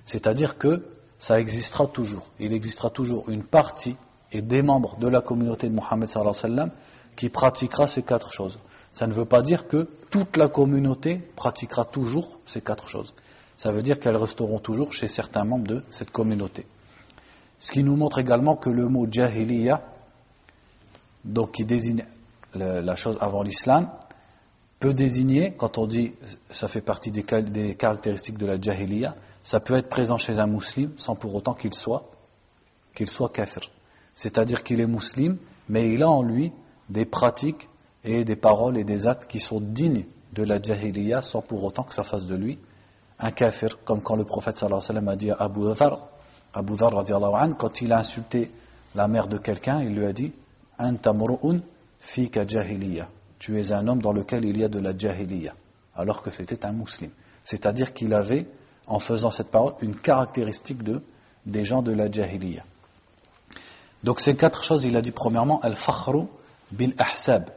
[0.05, 0.81] C'est-à-dire que
[1.19, 2.25] ça existera toujours.
[2.39, 3.97] Il existera toujours une partie
[4.33, 6.09] et des membres de la communauté de Mohammed
[7.17, 8.59] qui pratiquera ces quatre choses.
[8.93, 13.15] Ça ne veut pas dire que toute la communauté pratiquera toujours ces quatre choses.
[13.57, 16.67] Ça veut dire qu'elles resteront toujours chez certains membres de cette communauté.
[17.59, 19.83] Ce qui nous montre également que le mot jahiliya,
[21.25, 22.05] donc qui désigne
[22.55, 23.91] la chose avant l'islam,
[24.85, 26.13] peut désigner, quand on dit
[26.51, 27.23] ça fait partie des,
[27.75, 31.73] caractéristiques de la jahiliya, ça peut être présent chez un musulman sans pour autant qu'il
[31.73, 32.11] soit
[32.95, 33.63] qu'il soit kafir.
[34.15, 35.37] C'est-à-dire qu'il est musulman,
[35.71, 36.53] mais il a en lui
[36.91, 37.67] des pratiques
[38.05, 41.85] et des paroles et des actes qui sont dignes de la jahiliya sans pour autant
[41.85, 42.59] que ça fasse de lui
[43.19, 46.09] un kafir, comme quand le prophète alayhi wa sallam a dit à Abu Dhar,
[46.53, 46.93] Abu Dhar
[47.57, 48.51] quand il a insulté
[48.95, 50.35] la mère de quelqu'un, il lui a dit
[50.79, 51.61] Antamru'un
[52.01, 53.09] fika jahiliya.
[53.39, 55.55] Tu es un homme dans lequel il y a de la jahiliya,
[55.95, 57.13] alors que c'était un musulman.
[57.45, 58.47] C'est-à-dire qu'il avait,
[58.87, 61.03] en faisant cette parole, une caractéristique de,
[61.47, 62.65] des gens de la jahiliya.
[64.03, 66.27] Donc ces quatre choses, il a dit premièrement, al-fakhru
[66.73, 67.51] bil-ahsab.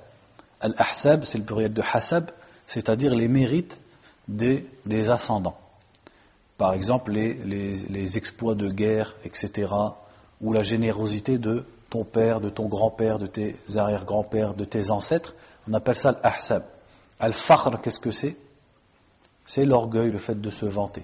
[0.62, 2.32] Al-ahsab, c'est le pluriel de hasab,
[2.66, 3.80] c'est-à-dire les mérites
[4.28, 4.66] des,
[5.10, 5.58] ascendants.
[6.58, 9.74] Par exemple, les, exploits de guerre, etc.,
[10.42, 15.36] ou la générosité de ton père, de ton grand-père, de tes arrière-grands-pères, de tes ancêtres,
[15.68, 16.64] on appelle ça l'ahsab.
[17.20, 18.36] Al-fakhr, qu'est-ce que c'est?
[19.46, 21.04] C'est l'orgueil, le fait de se vanter.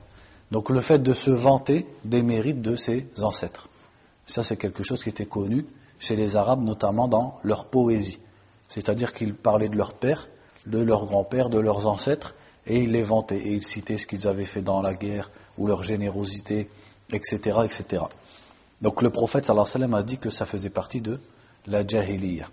[0.52, 3.70] Donc le fait de se vanter des mérites de ses ancêtres.
[4.26, 5.66] Ça, c'est quelque chose qui était connu
[6.00, 8.20] chez les Arabes, notamment dans leur poésie.
[8.68, 10.28] C'est-à-dire qu'ils parlaient de leur père,
[10.66, 14.28] de leur grand-père, de leurs ancêtres, et ils les vantaient, et ils citaient ce qu'ils
[14.28, 16.70] avaient fait dans la guerre, ou leur générosité,
[17.12, 17.60] etc.
[17.66, 18.04] etc.
[18.82, 21.20] Donc le prophète sallallahu alayhi wa sallam a dit que ça faisait partie de
[21.68, 22.48] la jahiliya.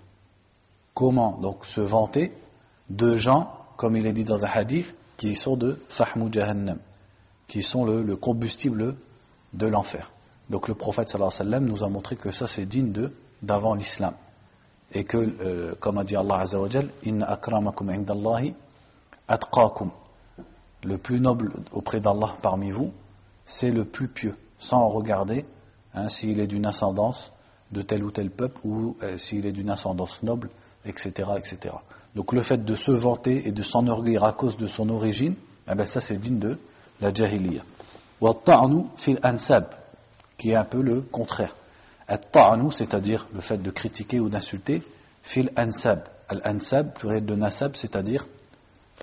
[0.95, 2.33] Comment donc se vanter
[2.89, 6.79] de gens, comme il est dit dans un hadith, qui sont de fahmu jahannam,
[7.47, 8.97] qui sont le, combustible
[9.53, 10.11] de l'enfer.
[10.49, 14.15] Donc le prophète alayhi wa nous a montré que ça c'est digne de d'avant l'islam.
[14.93, 16.69] Et que, euh, comme a dit Allah azza wa
[17.05, 18.55] inna akramakum indallahi
[19.29, 19.91] atqakum.
[20.83, 22.93] Le plus noble auprès d'Allah parmi vous,
[23.45, 25.45] c'est le plus pieux, sans regarder
[25.95, 27.33] hein, s'il est d'une ascendance
[27.71, 30.51] de tel ou tel peuple ou euh, s'il est d'une ascendance noble,
[30.85, 31.75] etc., etc.
[32.15, 35.35] Donc le fait de se vanter et de s'enorgueillir à cause de son origine,
[35.71, 36.59] eh ben, ça c'est digne de
[37.01, 37.63] la jahiliya.
[38.97, 39.67] fil ansab,
[40.37, 41.55] qui est un peu le contraire.
[42.33, 44.83] ta'nu, c'est-à-dire le fait de critiquer ou d'insulter,
[45.23, 46.03] fil ansab.
[46.29, 48.27] Al-ansab, pluriel de nasab, c'est-à-dire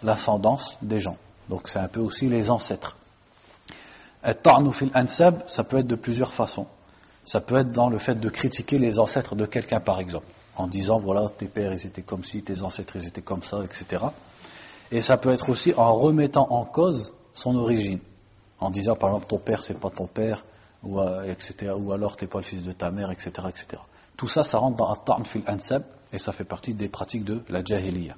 [0.01, 1.17] l'ascendance des gens.
[1.49, 2.97] Donc c'est un peu aussi les ancêtres.
[4.43, 6.67] Ta'nu fil ansab, ça peut être de plusieurs façons.
[7.23, 10.67] Ça peut être dans le fait de critiquer les ancêtres de quelqu'un, par exemple, en
[10.67, 14.05] disant voilà, tes pères ils étaient comme ci, tes ancêtres ils étaient comme ça, etc.
[14.91, 17.99] Et ça peut être aussi en remettant en cause son origine,
[18.59, 20.43] en disant par exemple ton père c'est pas ton père,
[20.83, 21.73] ou, euh, etc.
[21.77, 23.81] Ou alors t'es pas le fils de ta mère, etc., etc.
[24.15, 27.43] Tout ça, ça rentre dans at fil ansab et ça fait partie des pratiques de
[27.49, 28.15] la jahiliya.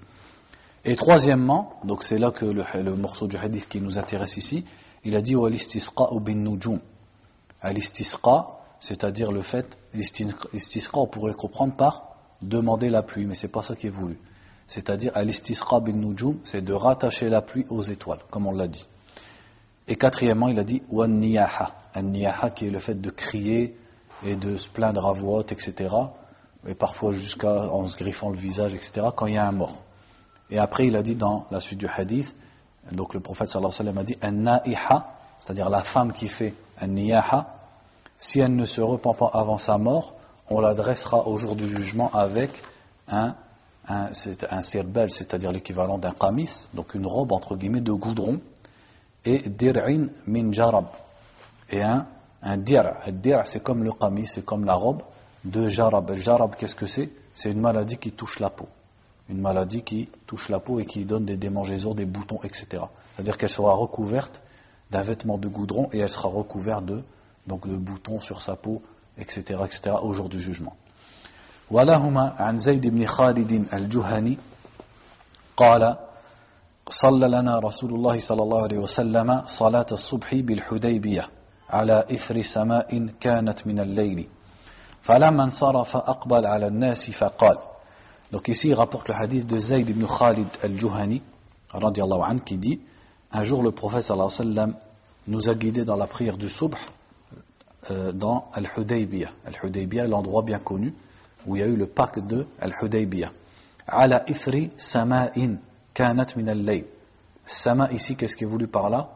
[0.86, 4.63] Et troisièmement, donc c'est là que le, morceau du hadith qui nous intéresse ici,
[5.04, 6.80] il a dit al-istisqa bin nujum.
[7.62, 12.09] Al-istisqa, c'est-à-dire le fait, l'istisqa on pourrait comprendre par
[12.41, 14.17] demander la pluie, mais c'est pas ça qui est voulu.
[14.67, 15.99] C'est-à-dire al-istisqa bin
[16.43, 18.86] c'est de rattacher la pluie aux étoiles, comme on l'a dit.
[19.88, 21.75] Et quatrièmement, il a dit wan niyaha.
[21.95, 23.75] An-niyaha qui est le fait de crier
[24.23, 25.95] et de se plaindre à voix haute, etc.
[26.67, 29.08] Et parfois jusqu'à en se griffant le visage, etc.
[29.15, 29.82] quand il y a un mort.
[30.52, 32.36] Et après, il a dit dans la suite du hadith,
[32.91, 35.04] donc le prophète sallallahu alayhi wa sallam a dit an
[35.39, 37.56] c'est-à-dire la femme qui fait un niyaha,
[38.17, 40.13] si elle ne se repent pas avant sa mort,
[40.50, 42.52] on l'adressera au jour du jugement avec
[43.08, 43.36] un,
[43.88, 44.10] un,
[44.50, 48.40] un c'est-à-dire l'équivalent d'un qamis, donc une robe entre guillemets de goudron,
[49.26, 50.88] et dir'in min jarab,
[51.70, 52.08] et un,
[52.42, 52.94] un dir'.
[53.46, 55.02] c'est comme le qamis, c'est comme la robe
[55.44, 56.14] de jarab.
[56.16, 57.10] Jarab, qu'est-ce que c'est?
[57.34, 58.68] C'est une maladie qui touche la peau
[59.30, 62.84] une maladie qui touche la peau et qui donne des démangeaisons, des boutons, etc.
[63.16, 64.42] C'est-à-dire qu'elle sera recouverte
[64.92, 66.86] d'un vêtement de goudron et elle sera recouverte
[67.48, 68.82] donc de boutons sur sa peau,
[69.20, 70.76] etc., etc., au jour du jugement.
[71.72, 74.38] ولهما عن زيد بن خالد الجهني
[75.58, 75.96] قال
[76.90, 81.30] صلى لنا رسول الله صلى الله عليه وسلم صلاة الصبح بالحديبية
[81.70, 84.28] على إثر سماء كانت من الليل
[85.02, 87.58] فلما انصرف أقبل على الناس فقال
[88.32, 91.24] Donc ici, il rapporte le hadith de Zayd ibn Khalid al-Juhani,
[92.46, 92.80] qui dit
[93.32, 94.74] Un jour, le prophète sallallahu alayhi wa sallam
[95.28, 96.76] nous a guidés dans la prière du subh
[97.89, 99.32] euh, dans Al-Hudaybiyah.
[99.46, 100.94] Al-Hudaybiyah l'endroit bien connu
[101.46, 103.32] où il y a eu le parc de Al-Hudaybiyah.
[103.88, 105.58] Ala ithri sama'in
[105.94, 106.86] kanat min al-layl.
[107.46, 109.10] Sama ici, qu'est-ce qui est voulu par là?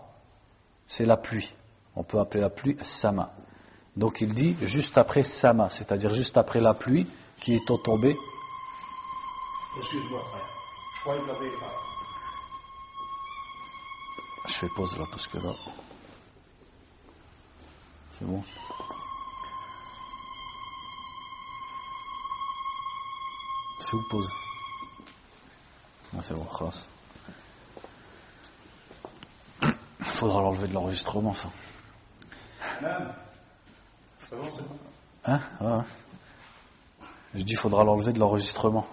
[0.87, 1.53] C'est la pluie.
[1.95, 3.33] On peut appeler la pluie sama.
[3.95, 7.05] Donc il dit juste après sama, c'est-à-dire juste après la pluie
[7.39, 8.15] qui est tombée
[9.79, 10.47] Excuse-moi, frère.
[10.95, 11.27] Je croyais que.
[14.47, 15.53] Je fais pause là parce que là.
[18.19, 18.43] C'est bon
[23.79, 24.31] C'est où pause
[26.15, 26.47] Ah, c'est bon.
[29.99, 31.49] Il faudra l'enlever de l'enregistrement, ça.
[34.19, 34.77] C'est bon, c'est bon.
[35.25, 35.83] Hein Ouais.
[37.35, 38.87] Je dis, faudra l'enlever de l'enregistrement.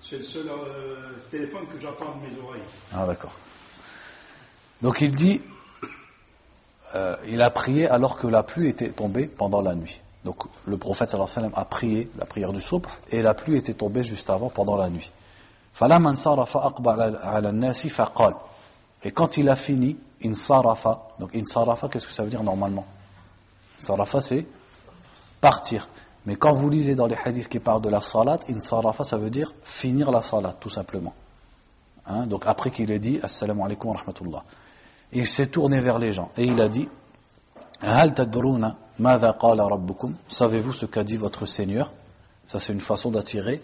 [0.00, 2.62] C'est le seul euh, téléphone que j'entends de mes oreilles.
[2.92, 3.32] Ah d'accord.
[4.82, 5.40] Donc il dit,
[6.96, 10.00] euh, il a prié alors que la pluie était tombée pendant la nuit.
[10.24, 14.02] Donc le prophète sallallahu a prié la prière du soupre et la pluie était tombée
[14.02, 15.12] juste avant pendant la nuit.
[19.04, 21.02] Et quand il a fini, insarafa.
[21.20, 22.86] Donc insarafa, qu'est-ce que ça veut dire normalement?
[23.78, 24.46] Insarafa, c'est
[25.40, 25.86] partir.
[26.24, 29.30] Mais quand vous lisez dans les hadiths qui parlent de la salat, insarafa, ça veut
[29.30, 31.12] dire finir la salat, tout simplement.
[32.06, 34.44] Hein, donc après qu'il ait dit, assalamu alaikum wa rahmatullah.
[35.12, 36.30] Il s'est tourné vers les gens.
[36.36, 36.88] Et il a dit
[40.28, 41.92] Savez-vous ce qu'a dit votre Seigneur?
[42.48, 43.60] Ça, c'est une façon d'attirer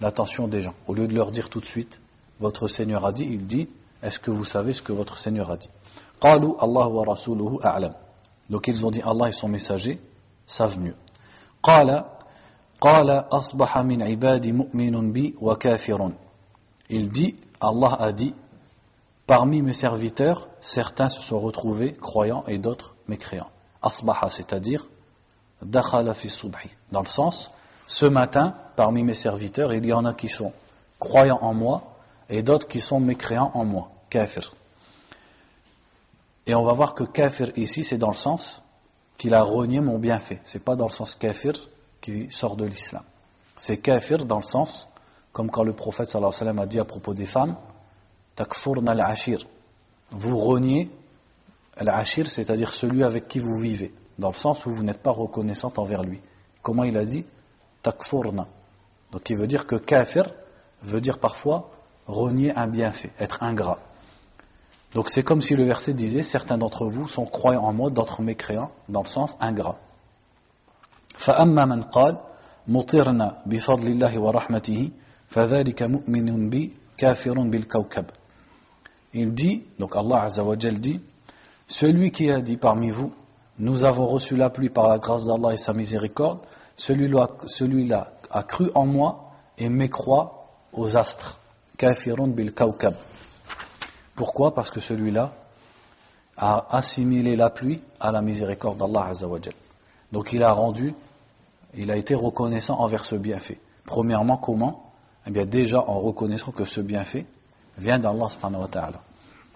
[0.00, 0.74] l'attention des gens.
[0.86, 2.00] Au lieu de leur dire tout de suite
[2.40, 3.68] Votre Seigneur a dit il dit
[4.02, 5.68] Est-ce que vous savez ce que votre Seigneur a dit?
[8.48, 10.00] Donc, ils ont dit Allah et son messager
[10.46, 10.94] savent mieux.
[16.88, 18.34] Il dit Allah a dit
[19.26, 23.50] parmi mes serviteurs, certains se sont retrouvés croyants et d'autres mécréants.
[23.82, 24.86] Asbaha, c'est-à-dire,
[25.62, 26.70] dakhala fi subhi.
[26.92, 27.50] Dans le sens,
[27.86, 30.52] ce matin, parmi mes serviteurs, il y en a qui sont
[30.98, 31.96] croyants en moi
[32.28, 33.90] et d'autres qui sont mécréants en moi.
[34.08, 34.52] Kafir.
[36.46, 38.62] Et on va voir que kafir ici, c'est dans le sens
[39.18, 40.40] qu'il a renié mon bienfait.
[40.44, 41.54] C'est pas dans le sens kafir
[42.00, 43.02] qui sort de l'islam.
[43.56, 44.86] C'est kafir dans le sens,
[45.32, 47.56] comme quand le prophète sallallahu alayhi wa sallam a dit à propos des femmes,
[48.35, 49.39] takfurna al-ashir.
[50.11, 50.89] Vous reniez
[51.77, 55.79] al-ashir, c'est-à-dire celui avec qui vous vivez, dans le sens où vous n'êtes pas reconnaissante
[55.79, 56.19] envers lui.
[56.61, 57.25] Comment il a dit
[57.81, 58.47] Takfurna.
[59.11, 60.25] Donc il veut dire que kafir
[60.83, 61.71] veut dire parfois
[62.07, 63.79] renier un bienfait, être ingrat.
[64.93, 68.21] Donc c'est comme si le verset disait certains d'entre vous sont croyants en moi, d'autres
[68.21, 69.77] mécréants, dans le sens ingrat.
[71.17, 72.17] فأما من قال
[72.67, 74.89] مطرنا بفضل الله ورحمته
[75.27, 78.05] فذلك مؤمن بي كافر بالكوكب
[79.14, 81.00] il dit, donc Allah Azzawajal dit,
[81.68, 83.12] celui qui a dit parmi vous,
[83.58, 86.40] nous avons reçu la pluie par la grâce d'Allah et sa miséricorde,
[86.76, 91.38] celui-là celui a cru en moi et mécroit aux astres.
[91.78, 92.94] Kafirun bil kawkab.
[94.14, 94.54] Pourquoi?
[94.54, 95.32] Parce que celui-là
[96.36, 99.54] a assimilé la pluie à la miséricorde d'Allah Azzawajal.
[100.12, 100.94] Donc il a rendu,
[101.74, 103.58] il a été reconnaissant envers ce bienfait.
[103.84, 104.92] Premièrement, comment?
[105.26, 107.26] Eh bien déjà en reconnaissant que ce bienfait
[107.77, 108.99] vient d'Allah subhanahu wa ta'ala.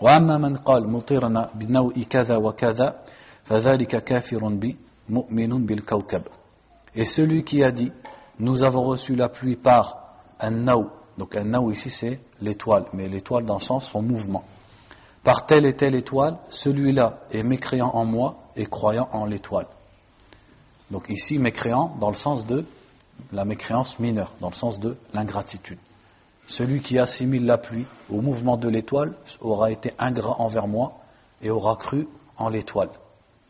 [0.01, 2.99] وأما من قال مطرنا بنوء كذا وكذا
[3.43, 4.75] فذلك كافر بي
[5.09, 6.21] مؤمن بالكوكب
[6.97, 7.91] Et celui qui a dit,
[8.39, 10.89] nous avons reçu la pluie par un naou.
[11.17, 14.43] Donc un naou ici c'est l'étoile, mais l'étoile dans le sens son mouvement.
[15.23, 19.67] Par telle et telle étoile, celui-là est mécréant en moi et croyant en l'étoile.
[20.91, 22.65] Donc ici, mécréant dans le sens de
[23.31, 25.79] la mécréance mineure, dans le sens de l'ingratitude.
[26.50, 30.98] Celui qui assimile la pluie au mouvement de l'étoile aura été ingrat envers moi
[31.40, 32.90] et aura cru en l'étoile.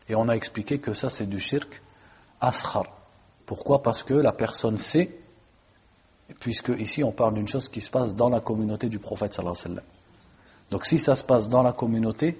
[0.07, 1.81] Et on a expliqué que ça c'est du shirk
[2.39, 2.85] ashar.
[3.47, 3.81] Pourquoi?
[3.81, 5.17] Parce que la personne sait,
[6.39, 9.35] puisque ici on parle d'une chose qui se passe dans la communauté du prophète.
[10.69, 12.39] Donc si ça se passe dans la communauté,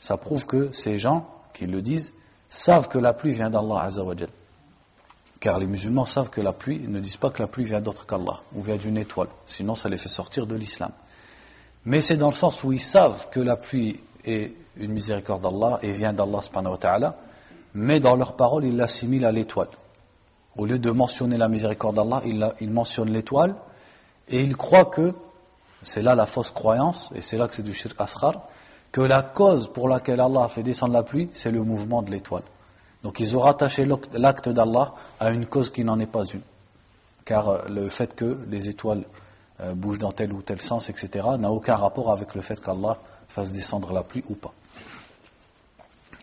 [0.00, 2.12] ça prouve que ces gens qui le disent
[2.48, 4.30] savent que la pluie vient d'Allah Azzawajal.
[5.40, 8.06] Car les musulmans savent que la pluie, ne disent pas que la pluie vient d'autre
[8.06, 10.92] qu'Allah, ou vient d'une étoile, sinon ça les fait sortir de l'islam.
[11.84, 15.78] Mais c'est dans le sens où ils savent que la pluie est une miséricorde d'Allah
[15.82, 16.40] et vient d'Allah
[17.74, 19.68] mais dans leurs paroles, ils l'assimilent à l'étoile.
[20.56, 22.22] Au lieu de mentionner la miséricorde d'Allah,
[22.60, 23.56] ils, mentionnent l'étoile,
[24.28, 25.12] et ils croient que,
[25.82, 28.46] c'est là la fausse croyance, et c'est là que c'est du shirk asghar,
[28.92, 32.10] que la cause pour laquelle Allah a fait descendre la pluie, c'est le mouvement de
[32.12, 32.44] l'étoile.
[33.03, 36.41] Donc ils ont rattaché l'acte d'Allah à une cause qui n'en est pas une.
[37.25, 39.05] Car le fait que les étoiles
[39.75, 43.51] bougent dans tel ou tel sens, etc., n'a aucun rapport avec le fait qu'Allah fasse
[43.51, 44.53] descendre la pluie ou pas.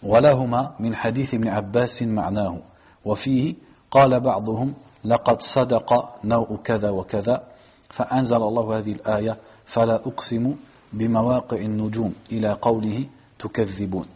[0.02, 2.58] ولهما من حديث ابن عباس معناه
[3.04, 3.54] وفيه
[3.90, 7.42] قال بعضهم لقد صدق نوء كذا وكذا
[7.90, 10.54] فأنزل الله هذه الآية فلا أقسم
[10.92, 13.06] بمواقع النجوم إلى قوله
[13.38, 14.06] تكذبون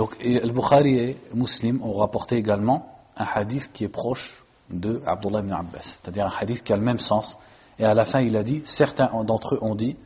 [0.00, 2.86] donc, le Bukhari et Muslim ont rapporté également
[3.18, 6.82] un hadith qui est proche de Abdullah ibn Abbas, c'est-à-dire un hadith qui a le
[6.82, 7.36] même sens.
[7.78, 9.98] Et à la fin, il a dit, certains d'entre eux ont dit,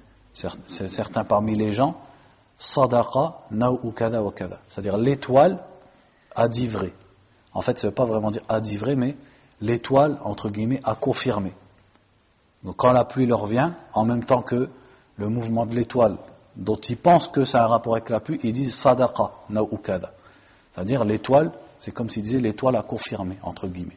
[0.66, 1.94] certains parmi les gens,
[2.58, 4.58] Sadaqa na'u kada wa kada.
[4.68, 5.62] C'est-à-dire l'étoile
[6.34, 6.92] a dit vrai.
[7.52, 9.16] En fait, ça ne veut pas vraiment dire a dit vrai, mais
[9.60, 11.52] l'étoile, entre guillemets, a confirmé.
[12.64, 14.70] Donc quand la pluie leur vient, en même temps que
[15.18, 16.16] le mouvement de l'étoile
[16.56, 20.12] dont ils pensent que ça a un rapport avec la pluie, ils disent sadaqa, naoukada.
[20.72, 23.96] C'est-à-dire l'étoile, c'est comme s'ils disaient l'étoile a confirmé, entre guillemets.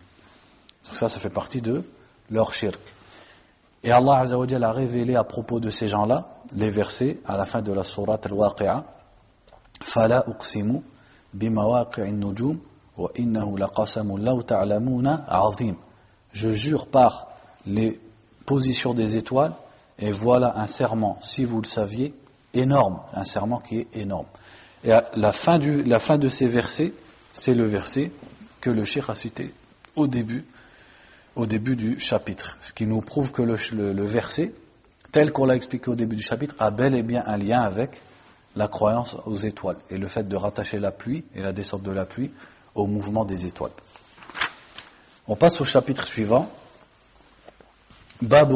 [0.86, 1.84] Donc ça, ça fait partie de
[2.30, 2.80] leur shirk.
[3.84, 7.72] Et Allah a révélé à propos de ces gens-là les versets à la fin de
[7.72, 8.84] la sourate al-Waqi'a
[9.82, 10.82] Fala uqsimu
[11.34, 12.60] bimawaqi'in nujum
[12.98, 15.76] wa innahu laqasamun law ta'lamuna azim.
[16.32, 17.28] Je jure par
[17.66, 18.00] les
[18.46, 19.54] positions des étoiles
[20.00, 22.14] et voilà un serment si vous le saviez
[22.58, 24.28] énorme, un serment qui est énorme.
[24.84, 26.94] Et la fin, de ces versets,
[27.34, 28.12] c'est le verset
[28.62, 29.54] que le Cheikh a cité
[29.96, 30.46] au début,
[31.36, 32.58] au début du chapitre.
[32.62, 34.54] Ce qui nous prouve que le, verset,
[35.12, 38.02] tel qu'on l'a expliqué au début du chapitre, a bel et bien un lien avec
[38.56, 41.92] la croyance aux étoiles et le fait de rattacher la pluie et la descente de
[41.92, 42.32] la pluie
[42.74, 43.72] au mouvement des étoiles.
[45.28, 46.50] On passe au chapitre suivant.
[48.22, 48.56] Babu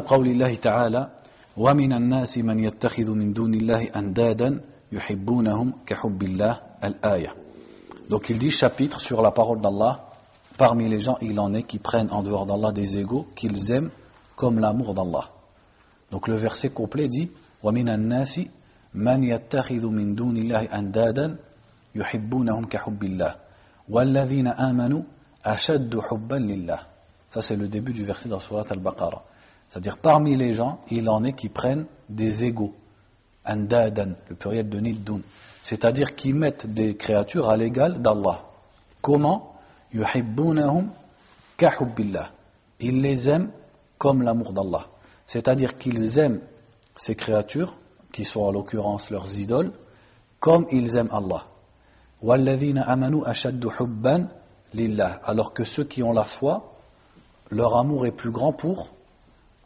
[0.59, 1.11] ta'ala
[1.57, 4.61] ومن الناس من يتخذ من دون الله أندادا
[4.91, 7.35] يحبونهم كحب الله الآية
[8.09, 10.09] Donc il dit chapitre sur la parole d'Allah.
[10.57, 13.89] Parmi les gens, il en est qui prennent en dehors d'Allah des égaux qu'ils aiment
[14.35, 15.29] comme l'amour d'Allah.
[16.11, 17.31] Donc le verset complet dit
[17.63, 18.41] وَمِنَ النَّاسِ
[18.93, 21.37] مَنْ يَتَّخِذُ مِن دُونِ اللَّهِ أَنْدَادًا
[21.95, 23.35] يُحِبُّونَهُمْ كَحُبِّ اللَّهِ
[23.89, 25.03] وَالَّذِينَ آمَنُوا
[25.45, 26.79] أَشَدُّ حُبًّا لِلَّهِ
[27.29, 29.23] Ça c'est le début du verset dans Surat Al-Baqarah.
[29.71, 32.73] C'est-à-dire parmi les gens, il en est qui prennent des égaux.
[33.45, 35.21] Andadan, le pluriel de Niddun.
[35.63, 38.43] C'est-à-dire qui mettent des créatures à l'égal d'Allah.
[39.01, 39.55] Comment
[39.93, 40.89] Yuhibbunahum
[41.55, 42.31] kahubbillah.
[42.81, 43.49] Ils les aiment
[43.97, 44.87] comme l'amour d'Allah.
[45.25, 46.41] C'est-à-dire qu'ils aiment
[46.97, 47.77] ces créatures,
[48.11, 49.71] qui sont en l'occurrence leurs idoles,
[50.41, 51.45] comme ils aiment Allah.
[52.21, 54.27] Walladhina amanu ashaddu hubban
[54.73, 55.21] lillah.
[55.23, 56.73] Alors que ceux qui ont la foi,
[57.49, 58.89] leur amour est plus grand pour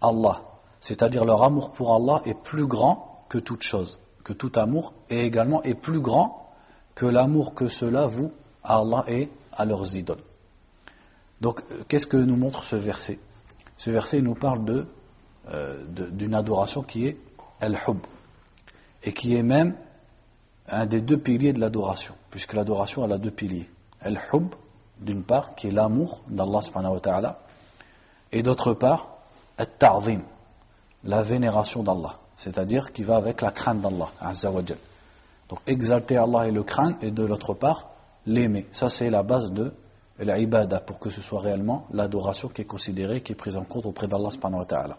[0.07, 0.41] Allah.
[0.81, 5.25] C'est-à-dire leur amour pour Allah est plus grand que toute chose, que tout amour, et
[5.25, 6.51] également est plus grand
[6.93, 8.31] que l'amour que cela voue
[8.63, 10.23] à Allah et à leurs idoles.
[11.41, 13.19] Donc, euh, qu'est-ce que nous montre ce verset?
[13.77, 14.85] Ce verset nous parle
[15.49, 17.17] euh, d'une adoration qui est
[17.59, 17.99] al-hub,
[19.03, 19.75] et qui est même
[20.67, 23.69] un des deux piliers de l'adoration, puisque l'adoration a deux piliers.
[24.01, 24.55] Al-hub,
[24.99, 27.39] d'une part, qui est l'amour d'Allah subhanahu wa ta'ala,
[28.31, 29.14] et d'autre part,
[31.03, 34.09] la vénération d'Allah, c'est-à-dire qui va avec la crainte d'Allah.
[35.49, 37.89] Donc exalter Allah et le craindre, et de l'autre part,
[38.25, 38.67] l'aimer.
[38.71, 39.73] Ça c'est la base de
[40.19, 43.85] l'ibada, pour que ce soit réellement l'adoration qui est considérée, qui est prise en compte
[43.85, 44.97] auprès d'Allah subhanahu wa ta'ala.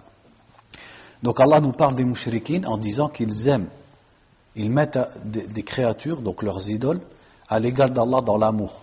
[1.22, 3.68] Donc Allah nous parle des mouchriquines en disant qu'ils aiment,
[4.54, 7.00] ils mettent des créatures, donc leurs idoles,
[7.48, 8.82] à l'égal d'Allah dans l'amour.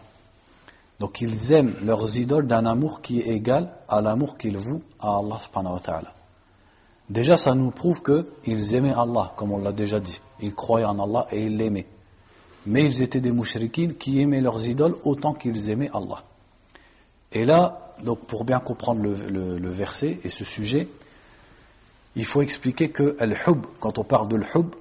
[0.99, 5.17] Donc ils aiment leurs idoles d'un amour qui est égal à l'amour qu'ils vouent à
[5.17, 6.13] Allah subhanahu wa ta'ala.
[7.09, 10.21] Déjà, ça nous prouve qu'ils aimaient Allah, comme on l'a déjà dit.
[10.39, 11.87] Ils croyaient en Allah et ils l'aimaient.
[12.65, 16.23] Mais ils étaient des mouchrikines qui aimaient leurs idoles autant qu'ils aimaient Allah.
[17.33, 20.87] Et là, donc pour bien comprendre le, verset et ce sujet,
[22.15, 24.73] il faut expliquer que al-hub, quand on parle de l'hub,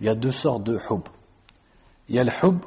[0.00, 1.02] il y a deux sortes de hub.
[2.08, 2.58] Il y a le hub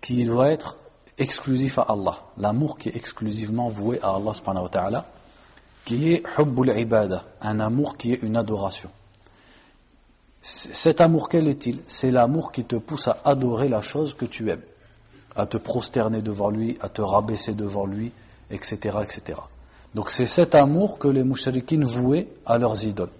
[0.00, 0.78] qui doit être
[1.18, 5.04] exclusif à Allah, l'amour qui est exclusivement voué à Allah
[5.84, 8.90] qui est hubbul ibada, un amour qui est une adoration.
[10.42, 11.80] Cet amour, quel est-il?
[11.86, 14.62] C'est l'amour qui te pousse à adorer la chose que tu aimes,
[15.34, 18.12] à te prosterner devant lui, à te rabaisser devant lui,
[18.50, 18.98] etc.
[19.02, 19.40] etc.
[19.94, 23.10] Donc c'est cet amour que les mouchriquines vouaient à leurs idoles,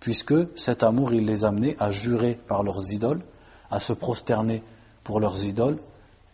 [0.00, 3.22] puisque cet amour, il les amenait à jurer par leurs idoles,
[3.70, 4.62] à se prosterner
[5.04, 5.78] pour leurs idoles,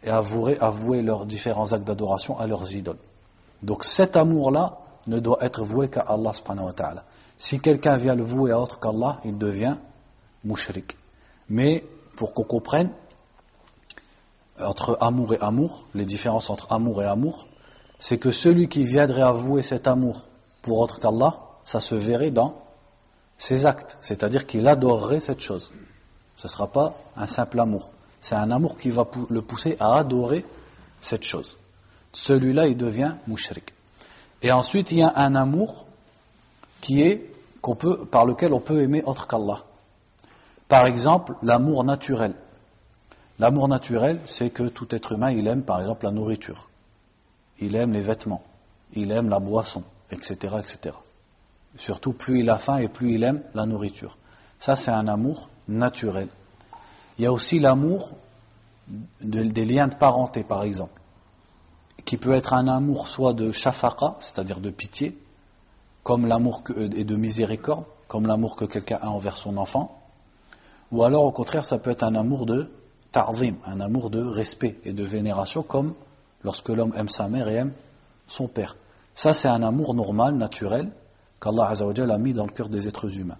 [0.02, 2.98] et à vouer, à vouer leurs différents actes d'adoration à leurs idoles.
[3.62, 7.04] Donc cet amour-là ne doit être voué qu'à Allah subhanahu wa ta'ala.
[7.38, 9.76] Si quelqu'un vient le vouer à autre qu'Allah, il devient
[10.44, 10.96] mushrik.
[11.48, 11.84] Mais
[12.16, 12.90] pour qu'on comprenne,
[14.58, 17.46] entre amour et amour, les différences entre amour et amour,
[17.98, 20.22] c'est que celui qui viendrait avouer cet amour
[20.62, 22.62] pour autre qu'Allah, ça se verrait dans
[23.38, 25.72] ses actes, c'est-à-dire qu'il adorerait cette chose.
[26.36, 27.90] Ce ne sera pas un simple amour.
[28.26, 30.44] C'est un amour qui va le pousser à adorer
[31.00, 31.56] cette chose.
[32.12, 33.72] Celui-là, il devient mushrik.
[34.42, 35.86] Et ensuite, il y a un amour
[36.80, 39.62] qui est qu'on peut, par lequel on peut aimer autre qu'Allah.
[40.66, 42.34] Par exemple, l'amour naturel.
[43.38, 46.68] L'amour naturel, c'est que tout être humain, il aime par exemple la nourriture.
[47.60, 48.42] Il aime les vêtements.
[48.92, 50.96] Il aime la boisson, etc., etc.
[51.76, 54.18] Surtout, plus il a faim et plus il aime la nourriture.
[54.58, 56.26] Ça, c'est un amour naturel.
[57.18, 58.10] Il y a aussi l'amour
[59.20, 61.00] de- des liens de parenté, par exemple,
[62.04, 65.18] qui peut être un amour soit de shafaqa, c'est-à-dire de pitié,
[66.02, 70.00] comme l'amour que- et de miséricorde, comme l'amour que quelqu'un a envers son enfant,
[70.92, 72.70] ou alors au contraire, ça peut être un amour de
[73.10, 75.94] ta'zim, un amour de respect et de vénération, comme
[76.44, 77.72] lorsque l'homme aime sa mère et aime
[78.28, 78.76] son père.
[79.14, 80.92] Ça, c'est un amour normal, naturel,
[81.40, 83.38] qu'Allah a mis dans le cœur des êtres humains.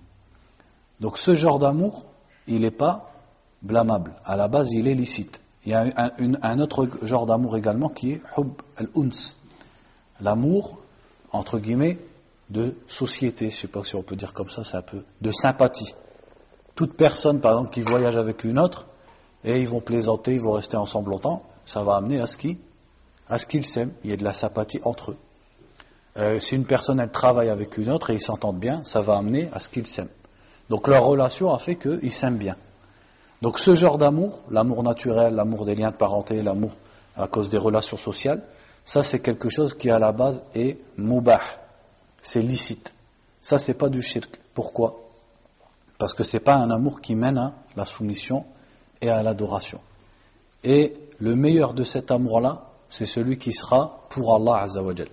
[1.01, 2.05] Donc ce genre d'amour,
[2.49, 3.11] il n'est pas
[3.63, 4.15] blâmable.
[4.25, 5.41] À la base, il est licite.
[5.65, 5.85] Il y a
[6.43, 9.35] un, autre genre d'amour également qui est hub al-uns.
[10.21, 10.79] L'amour,
[11.33, 11.99] entre guillemets,
[12.51, 15.03] de société, je ne sais pas si on peut dire comme ça, c'est un peu,
[15.21, 15.93] de sympathie.
[16.77, 18.87] Toute personne, par exemple, qui voyage avec une autre,
[19.45, 23.65] et ils vont plaisanter, ils vont rester ensemble longtemps, ça va amener à ce qu'ils
[23.65, 25.17] s'aiment, il y a de la sympathie entre eux.
[26.17, 29.17] Euh, si une personne elle travaille avec une autre et ils s'entendent bien, ça va
[29.17, 30.09] amener à ce qu'ils s'aiment.
[30.71, 32.57] Donc leur relation a fait qu'ils s'aiment bien.
[33.43, 36.72] Donc ce genre d'amour, l'amour naturel, l'amour des liens de parenté, l'amour
[37.16, 38.43] à cause des relations sociales,
[38.84, 41.41] ça c'est quelque chose qui à la base est mubah,
[42.20, 42.95] c'est licite.
[43.41, 44.41] Ça c'est pas du shirk.
[44.55, 45.01] Pourquoi?
[45.99, 48.45] Parce que c'est pas un amour qui mène à la soumission
[49.01, 49.80] et à l'adoration.
[50.64, 55.09] Et le meilleur de cet amour-là, c'est celui qui sera pour Allah Azzawajal.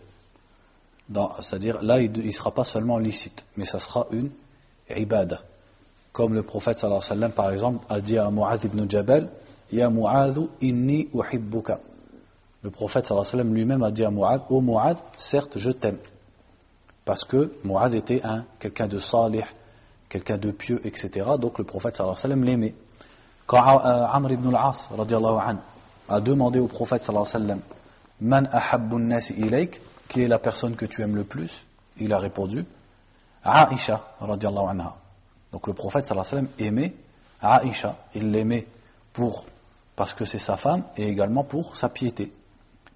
[1.41, 4.31] C'est-à-dire, là, il ne sera pas seulement licite, mais ça sera une
[4.89, 5.41] ibadah.
[6.13, 9.29] Comme le prophète sallallahu alayhi wa sallam, par exemple, a dit à Mu'adh ibn Jabal,
[9.71, 11.79] Ya Mu'adh, inni uhibbuka.
[12.61, 15.71] Le prophète sallallahu alayhi wa sallam lui-même a dit à Mu'adh, Oh Mu'adh, certes, je
[15.71, 15.97] t'aime.
[17.03, 19.43] Parce que Mu'adh était un, quelqu'un de salih,
[20.07, 21.31] quelqu'un de pieux, etc.
[21.39, 22.75] Donc le prophète sallallahu alayhi wa sallam l'aimait.
[23.47, 24.89] Quand euh, Amr ibn al-As,
[26.09, 27.61] a demandé au prophète sallallahu alayhi wa sallam
[28.21, 31.65] Man ahabbun nasi ilayk Qui est la personne que tu aimes le plus?
[31.97, 32.65] Il a répondu
[33.43, 34.95] Aisha radiallahu anha.
[35.53, 36.93] Donc le prophète sallallahu alayhi wa sallam aimait
[37.41, 37.95] Aisha.
[38.15, 38.67] Il l'aimait
[39.13, 39.45] pour,
[39.95, 42.33] parce que c'est sa femme et également pour sa piété.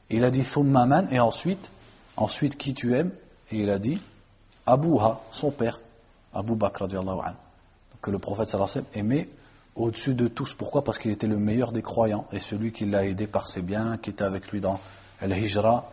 [0.09, 1.71] Il a dit Thumma man et ensuite,
[2.17, 3.11] ensuite qui tu aimes?
[3.51, 4.01] Et il a dit
[4.65, 5.79] Abouha, son père,
[6.33, 7.35] Abu Bakr radiallahu anhu.
[7.93, 9.29] Donc le prophète sallallahu alayhi wa sallam aimait
[9.75, 10.55] au-dessus de tous.
[10.55, 10.83] Pourquoi?
[10.83, 13.97] Parce qu'il était le meilleur des croyants et celui qui l'a aidé par ses biens,
[13.97, 14.79] qui était avec lui dans
[15.21, 15.89] Al-Hijra,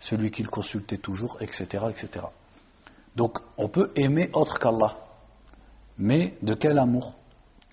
[0.00, 2.26] celui qu'il consultait toujours, etc., etc.
[3.14, 4.96] Donc, on peut aimer autre qu'Allah.
[5.98, 7.14] Mais de quel amour?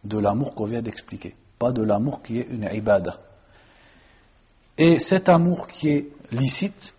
[0.04, 1.36] De l'amour qu'on vient d'expliquer.
[1.60, 3.20] Pas de l'amour qui est une ibada.
[4.78, 6.94] Et cet amour qui est licite,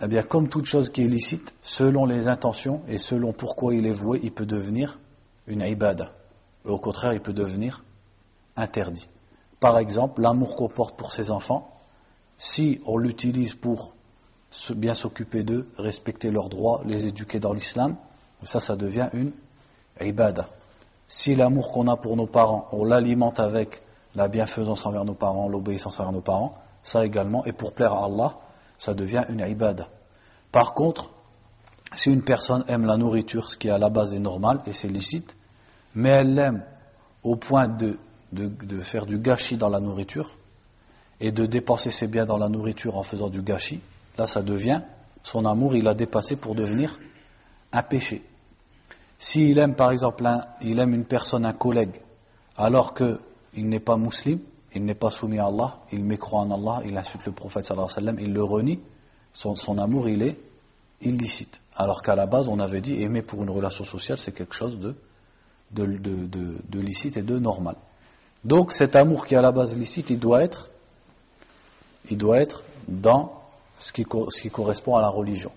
[0.00, 3.86] eh bien, comme toute chose qui est licite, selon les intentions et selon pourquoi il
[3.86, 4.98] est voué, il peut devenir
[5.46, 6.12] une ibada
[6.64, 7.84] au contraire, il peut devenir
[8.56, 9.08] interdit.
[9.60, 11.70] Par exemple, l'amour qu'on porte pour ses enfants,
[12.38, 13.94] si on l'utilise pour
[14.70, 17.96] bien s'occuper d'eux, respecter leurs droits, les éduquer dans l'islam,
[18.42, 19.32] ça, ça devient une
[20.00, 20.48] ibada.
[21.08, 23.82] Si l'amour qu'on a pour nos parents, on l'alimente avec
[24.14, 28.04] la bienfaisance envers nos parents, l'obéissance envers nos parents, ça également, et pour plaire à
[28.06, 28.36] Allah,
[28.78, 29.88] ça devient une ibada.
[30.52, 31.10] Par contre,
[31.94, 34.88] si une personne aime la nourriture, ce qui à la base est normal et c'est
[34.88, 35.36] licite,
[35.94, 36.64] mais elle l'aime
[37.22, 37.98] au point de,
[38.32, 40.36] de, faire du gâchis dans la nourriture
[41.20, 43.80] et de dépenser ses biens dans la nourriture en faisant du gâchis,
[44.18, 44.82] là ça devient,
[45.22, 46.98] son amour il a dépassé pour devenir
[47.72, 48.22] un péché.
[49.26, 50.22] S'il aime par exemple,
[50.60, 51.98] il aime une personne, un collègue,
[52.58, 53.18] alors qu'il
[53.56, 54.42] n'est pas musulman,
[54.74, 57.88] il n'est pas soumis à Allah, il mécroit en Allah, il insulte le prophète sallallahu
[57.96, 58.80] alayhi wa il le renie,
[59.32, 60.36] son, son amour il est
[61.00, 61.62] illicite.
[61.74, 64.78] Alors qu'à la base on avait dit aimer pour une relation sociale c'est quelque chose
[64.78, 64.94] de
[65.70, 67.76] de, licite et de normal.
[68.44, 70.68] Donc cet amour qui est à la base licite, il doit être,
[72.10, 73.40] il doit être dans
[73.78, 75.50] ce qui, ce qui correspond à la religion.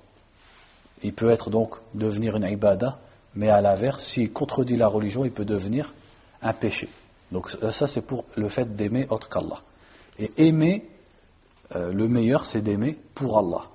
[1.03, 2.97] Il peut être donc devenir une ibada,
[3.35, 5.93] mais à l'inverse, s'il contredit la religion, il peut devenir
[6.41, 6.89] un péché.
[7.31, 9.61] Donc ça c'est pour le fait d'aimer autre qu'Allah.
[10.19, 10.89] Et aimer,
[11.75, 13.65] euh, le meilleur c'est d'aimer pour Allah.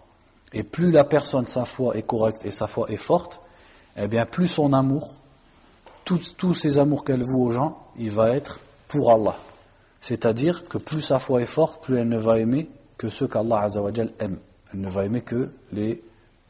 [0.53, 3.41] Et plus la personne, sa foi est correcte et sa foi est forte,
[3.97, 5.15] eh bien plus son amour
[6.05, 9.37] tous, ces amours qu'elle voue aux gens, il va être pour Allah.
[10.01, 13.67] C'est-à-dire que plus sa foi est forte, plus elle ne va aimer que ceux qu'Allah
[14.19, 14.39] aime.
[14.73, 16.03] Elle ne va aimer que les,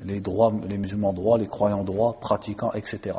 [0.04, 3.18] les, droits, les musulmans droits, les croyants droits, pratiquants, etc.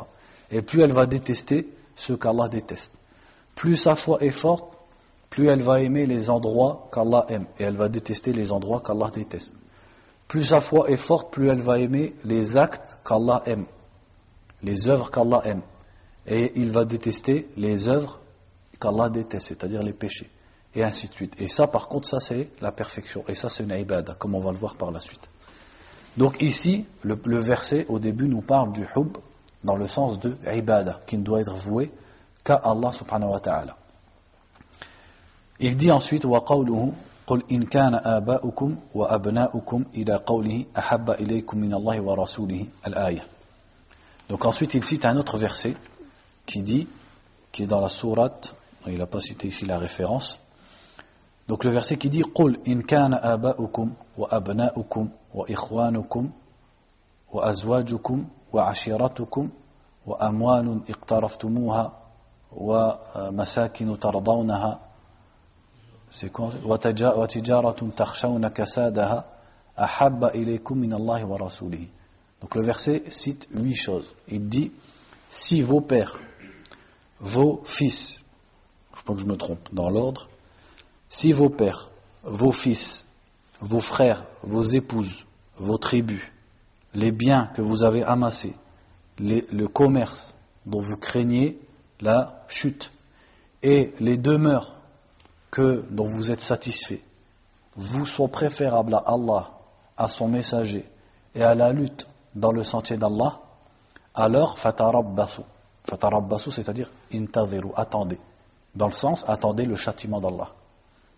[0.50, 2.92] Et plus elle va détester ceux qu'Allah déteste.
[3.54, 4.76] Plus sa foi est forte,
[5.30, 7.46] plus elle va aimer les endroits qu'Allah aime.
[7.58, 9.54] Et elle va détester les endroits qu'Allah déteste.
[10.28, 13.66] Plus sa foi est forte, plus elle va aimer les actes qu'Allah aime.
[14.62, 15.62] Les œuvres qu'Allah aime
[16.26, 18.20] et il va détester les œuvres
[18.80, 20.30] qu'Allah déteste, c'est-à-dire les péchés,
[20.74, 21.40] et ainsi de suite.
[21.40, 24.40] Et ça, par contre, ça c'est la perfection, et ça c'est une ibada, comme on
[24.40, 25.28] va le voir par la suite.
[26.17, 29.17] Donc ici, le, verset au début nous parle du hub
[29.63, 31.91] dans le sens de ibada, qui ne doit être voué
[32.43, 33.77] qu'à Allah subhanahu wa ta'ala.
[35.59, 36.93] Il dit ensuite, وَقَوْلُهُ
[37.27, 43.21] قُلْ إِنْ كَانَ آبَاؤُكُمْ وَأَبْنَاؤُكُمْ إِلَى قَوْلِهِ أَحَبَّ إِلَيْكُمْ مِنَ اللَّهِ وَرَسُولِهِ الْآيَةِ
[44.29, 45.75] Donc ensuite il cite un autre verset
[46.47, 46.87] qui dit,
[47.51, 48.55] qui est dans la sourate,
[48.87, 50.39] il n'a pas cité ici la référence,
[51.48, 56.30] donc le verset qui dit قُلْ إِنْ كَانَ آبَاؤُكُمْ وَأَبْنَاؤُكُمْ وَإِخْوَانُكُمْ
[57.32, 58.24] وَأَزْوَاجُكُمْ
[58.54, 59.48] وعشيرتكم
[60.06, 61.92] وأموال اقترفتموها
[62.52, 64.80] ومساكن ترضونها
[67.16, 69.24] وتجارة تخشون كسادها
[69.78, 71.86] أحب إليكم من الله ورسوله
[72.40, 74.06] Donc le verset cite huit choses.
[74.28, 74.70] Il dit
[75.30, 76.18] si vos pères,
[77.18, 78.22] vos fils,
[78.94, 80.28] je pense que je me trompe dans l'ordre,
[81.14, 81.90] si vos pères,
[82.24, 83.06] vos fils,
[83.60, 85.24] vos frères, vos épouses,
[85.58, 86.26] vos tribus,
[86.92, 88.56] les biens que vous avez amassés,
[89.20, 90.34] le commerce
[90.66, 91.60] dont vous craignez
[92.00, 92.90] la chute,
[93.62, 94.74] et les demeures
[95.52, 97.00] que, dont vous êtes satisfait,
[97.76, 99.52] vous sont préférables à Allah,
[99.96, 100.84] à son messager
[101.36, 103.38] et à la lutte dans le sentier d'Allah,
[104.16, 105.42] alors fatarabbasu.
[105.88, 108.18] Fatarabbasu, c'est-à-dire intaziru, attendez.
[108.74, 110.50] Dans le sens, attendez le châtiment d'Allah.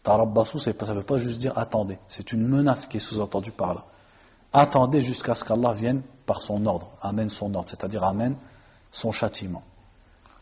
[0.07, 1.99] Tarabbasu, ça ne veut pas juste dire attendez.
[2.07, 3.85] C'est une menace qui est sous-entendue par là.
[4.53, 8.37] Attendez jusqu'à ce qu'Allah vienne par son ordre, amène son ordre, c'est-à-dire amène
[8.93, 9.65] son châtiment.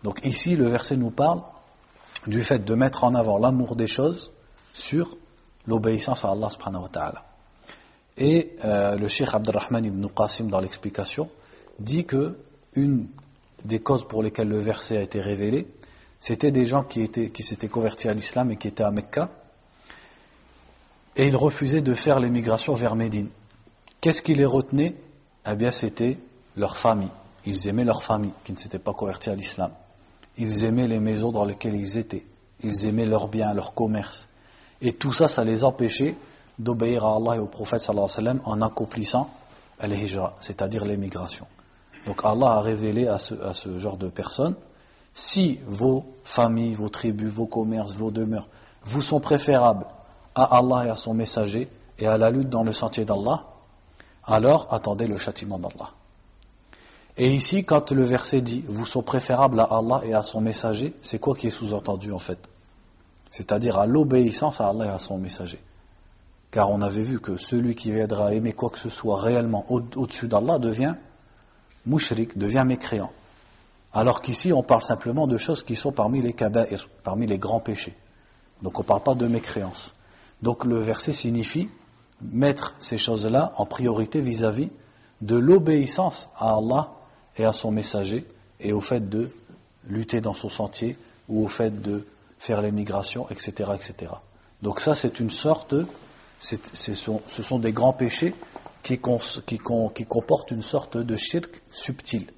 [0.02, 1.40] Donc ici, le verset nous parle
[2.26, 4.30] du fait de mettre en avant l'amour des choses
[4.74, 5.16] sur
[5.66, 7.24] l'obéissance à Allah subhanahu wa ta'ala.
[8.18, 11.30] Et euh, le Cheikh Abdurrahman ibn Qasim, dans l'explication,
[11.78, 12.36] dit que
[12.74, 13.08] une
[13.64, 15.66] des causes pour lesquelles le verset a été révélé,
[16.20, 19.30] c'était des gens qui, qui s'étaient convertis à l'islam et qui étaient à Mecca,
[21.16, 23.28] et ils refusaient de faire l'émigration vers Médine.
[24.00, 24.96] Qu'est-ce qui les retenait?
[25.46, 26.18] Eh bien, c'était
[26.56, 27.10] leur famille.
[27.46, 29.70] Ils aimaient leur famille, qui ne s'était pas convertis à l'islam.
[30.36, 32.24] Ils aimaient les maisons dans lesquelles ils étaient.
[32.62, 34.28] Ils aimaient leurs biens, leur commerce.
[34.80, 36.16] Et tout ça, ça les empêchait
[36.58, 39.28] d'obéir à Allah et au prophète alayhi wa sallam en accomplissant
[39.78, 41.46] al-hijra, c'est-à-dire l'émigration.
[42.06, 44.54] Donc Allah a révélé à ce, à ce genre de personnes,
[45.12, 48.48] si vos familles, vos tribus, vos commerces, vos demeures
[48.84, 49.86] vous sont préférables
[50.34, 51.68] à Allah et à son messager
[51.98, 53.44] et à la lutte dans le sentier d'Allah,
[54.24, 55.90] alors attendez le châtiment d'Allah.
[57.16, 60.94] Et ici, quand le verset dit vous sont préférables à Allah et à son messager,
[61.02, 62.48] c'est quoi qui est sous-entendu en fait?
[63.30, 65.60] C'est-à-dire à, l'obéissance à Allah et à son messager.
[66.50, 70.28] Car on avait vu que celui qui viendra aimer quoi que ce soit réellement au-dessus
[70.28, 70.94] d'Allah devient
[71.86, 73.10] mouchrik, devient mécréant.
[73.92, 77.60] Alors qu'ici, on parle simplement de choses qui sont parmi les kaba'ir, parmi les grands
[77.60, 77.94] péchés.
[78.62, 79.94] Donc on ne parle pas de mécréance.
[80.42, 81.68] Donc le verset signifie
[82.20, 84.70] mettre ces choses-là en priorité vis-à-vis
[85.20, 86.92] de l'obéissance à Allah
[87.36, 88.26] et à son messager
[88.60, 89.30] et au fait de
[89.86, 90.96] lutter dans son sentier
[91.28, 92.06] ou au fait de
[92.38, 94.12] faire l'émigration, etc., etc.
[94.62, 95.74] Donc ça, c'est une sorte,
[96.38, 98.34] ce sont des grands péchés
[98.82, 102.30] qui, qui comportent une sorte de shirk subtil.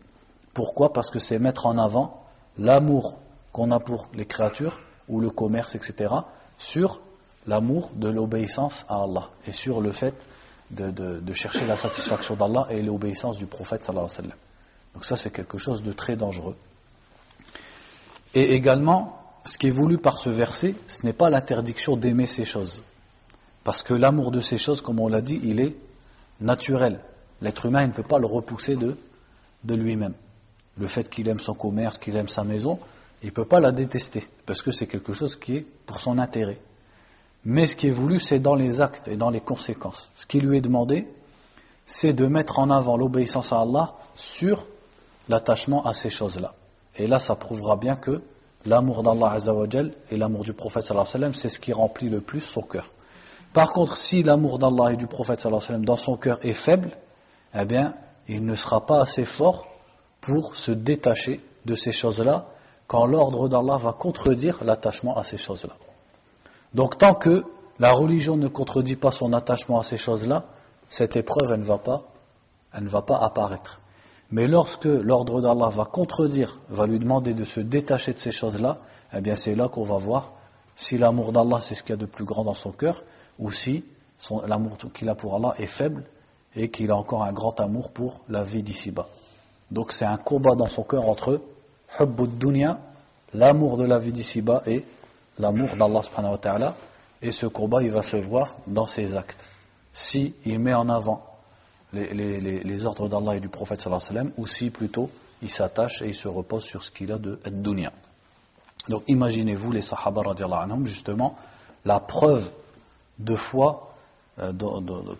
[0.54, 0.92] Pourquoi?
[0.92, 2.24] Parce que c'est mettre en avant
[2.58, 3.18] l'amour
[3.52, 6.14] qu'on a pour les créatures ou le commerce, etc.,
[6.56, 7.00] sur
[7.46, 10.14] l'amour de l'obéissance à Allah et sur le fait
[10.70, 14.38] de, chercher la satisfaction d'Allah et l'obéissance du prophète sallallahu alayhi wa sallam.
[14.94, 16.56] Donc ça c'est quelque chose de très dangereux.
[18.34, 22.44] Et également, ce qui est voulu par ce verset, ce n'est pas l'interdiction d'aimer ces
[22.44, 22.82] choses.
[23.64, 25.74] Parce que l'amour de ces choses, comme on l'a dit, il est
[26.40, 27.00] naturel.
[27.40, 28.96] L'être humain ne peut pas le repousser de,
[29.64, 30.14] de lui-même.
[30.76, 32.78] Le fait qu'il aime son commerce, qu'il aime sa maison,
[33.22, 36.18] il ne peut pas la détester, parce que c'est quelque chose qui est pour son
[36.18, 36.58] intérêt.
[37.48, 40.10] Mais ce qui est voulu, c'est dans les actes et dans les conséquences.
[40.16, 41.06] Ce qui lui est demandé,
[41.84, 44.66] c'est de mettre en avant l'obéissance à Allah sur
[45.28, 46.54] l'attachement à ces choses-là.
[46.96, 48.20] Et là, ça prouvera bien que
[48.64, 52.40] l'amour d'Allah Azzawajal et l'amour du prophète sallallahu alayhi c'est ce qui remplit le plus
[52.40, 52.90] son cœur.
[53.52, 56.96] Par contre, si l'amour d'Allah et du prophète sallallahu alayhi dans son cœur est faible,
[57.54, 57.94] eh bien,
[58.26, 59.68] il ne sera pas assez fort
[60.20, 62.48] pour se détacher de ces choses-là
[62.88, 65.74] quand l'ordre d'Allah va contredire l'attachement à ces choses-là.
[66.74, 67.44] Donc tant que
[67.78, 70.46] la religion ne contredit pas son attachement à ces choses-là,
[70.88, 73.80] cette épreuve, elle ne va pas, apparaître.
[74.30, 78.78] Mais lorsque l'ordre d'Allah va contredire, va lui demander de se détacher de ces choses-là,
[79.12, 80.32] eh bien c'est là qu'on va voir
[80.74, 83.02] si l'amour d'Allah c'est ce qu'il y a de plus grand dans son cœur,
[83.38, 83.84] ou si
[84.46, 86.04] l'amour qu'il a pour Allah est faible
[86.54, 89.08] et qu'il a encore un grand amour pour la vie d'ici-bas.
[89.70, 91.40] Donc c'est un combat dans son cœur entre
[92.00, 92.78] hubbud dunya,
[93.34, 94.84] l'amour de la vie d'ici-bas et
[95.38, 96.74] l'amour d'Allah subhanahu wa ta'ala
[97.22, 99.48] et ce combat il va se voir dans ses actes.
[99.92, 101.24] Si il met en avant
[101.92, 105.10] les, ordres d'Allah et du prophète sallallahu alayhi wa ou si plutôt
[105.42, 107.92] il s'attache et il se repose sur ce qu'il a de dunya
[108.88, 111.36] donc imaginez-vous les sahaba anhum justement
[111.84, 112.50] la preuve
[113.18, 113.94] de foi
[114.38, 114.52] euh,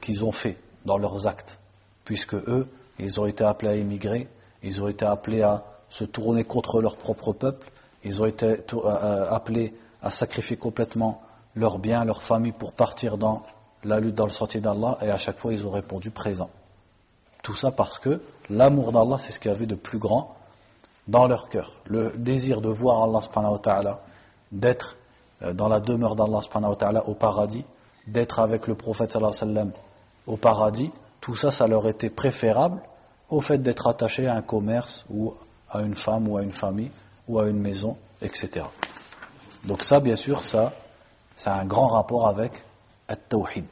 [0.01, 1.59] qu'ils ont fait dans leurs actes.
[2.05, 4.29] Puisque eux ils ont été appelés à émigrer
[4.63, 7.71] ils ont été appelés à se tourner contre leur propre peuple
[8.05, 11.23] ils ont été euh, appelés à sacrifier complètement
[11.55, 13.43] leurs biens, leur famille pour partir dans
[13.85, 16.51] la lutte dans le sentier d'Allah et à chaque fois ils ont répondu présent.
[17.43, 18.21] Tout ça parce que
[18.51, 20.35] l'amour d'Allah, c'est ce qu'il y avait de plus grand
[21.07, 21.73] dans leur cœur.
[21.87, 24.01] Le désir de voir Allah subhanahu ta'ala,
[24.51, 24.97] d'être
[25.43, 26.41] euh, dans la demeure d'Allah
[27.07, 27.65] au paradis,
[28.07, 29.17] d'être avec le prophète
[30.27, 30.91] au paradis,
[31.21, 32.83] tout ça, ça leur était préférable
[33.29, 35.35] au fait d'être attaché à un commerce ou
[35.69, 36.91] à une femme ou à une famille
[37.29, 38.65] ou à une maison, etc.
[39.66, 40.74] Donc ça, bien sûr, ça,
[41.36, 42.64] ça a un grand rapport avec
[43.08, 43.68] At-Tawhid.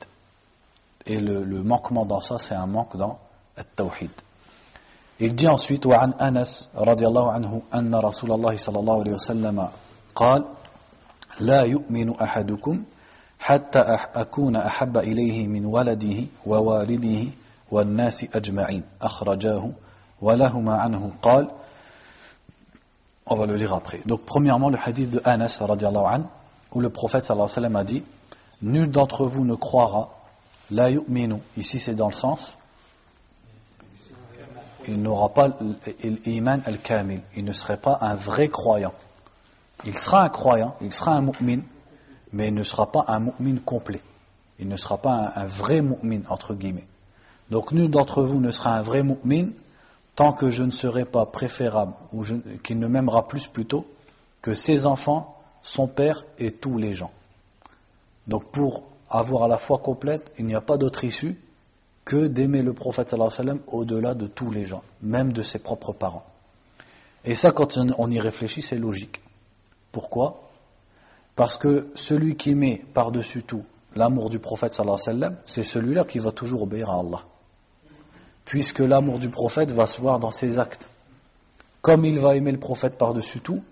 [1.06, 3.18] Et le, le manquement dans ça, c'est un manque dans
[3.58, 4.12] At-Tawhid.
[5.20, 9.68] Il dit ensuite, وعن أنس رضي الله عنه أن رسول الله صلى الله عليه وسلم
[10.16, 10.46] قال
[11.40, 12.84] لا يؤمن أحدكم
[13.40, 13.80] حتى
[14.16, 17.28] أكون أحب إليه من ولده ووالده
[17.72, 19.72] والناس أجمعين أخرجاه
[20.22, 21.52] ولهما عنه قال
[23.27, 24.01] on va le lire après.
[24.07, 26.23] Donc, premièrement, le hadith de Anas, an,
[26.73, 28.03] où le prophète, sallallahu alayhi wa sallam, a dit
[28.63, 30.11] Nul d'entre vous ne croira,
[30.71, 31.37] la yu'minu.
[31.57, 32.59] Ici, c'est dans le sens
[34.89, 35.49] il n'aura pas
[36.27, 37.23] l'iman al-kamil.
[37.37, 38.95] Il ne serait pas un vrai croyant.
[39.85, 41.61] Il sera un croyant, il sera un mu'min,
[42.33, 44.01] mais il ne sera pas un mu'min complet.
[44.59, 46.87] Il ne sera pas un, vrai mu'min, entre guillemets.
[47.51, 49.49] Donc nul d'entre vous ne sera un vrai mu'min
[50.17, 52.23] tant que je ne serai pas préférable, ou
[52.63, 53.87] qu'il ne m'aimera plus plutôt,
[54.43, 57.11] que ses enfants, son père et tous les gens.
[58.27, 61.39] Donc pour avoir la foi complète, il n'y a pas d'autre issue
[62.05, 63.15] que d'aimer le prophète
[63.67, 66.25] au-delà de tous les gens, même de ses propres parents.
[67.25, 69.23] Et ça, quand on y réfléchit, c'est logique.
[69.91, 70.51] Pourquoi?
[71.35, 73.65] Parce que celui qui met par-dessus tout
[73.97, 74.79] l'amour du prophète
[75.45, 77.23] c'est celui-là qui va toujours obéir à Allah.
[78.45, 80.89] Puisque l'amour du prophète va se voir dans ses actes.
[81.81, 83.63] Comme il va aimer le prophète par-dessus tout,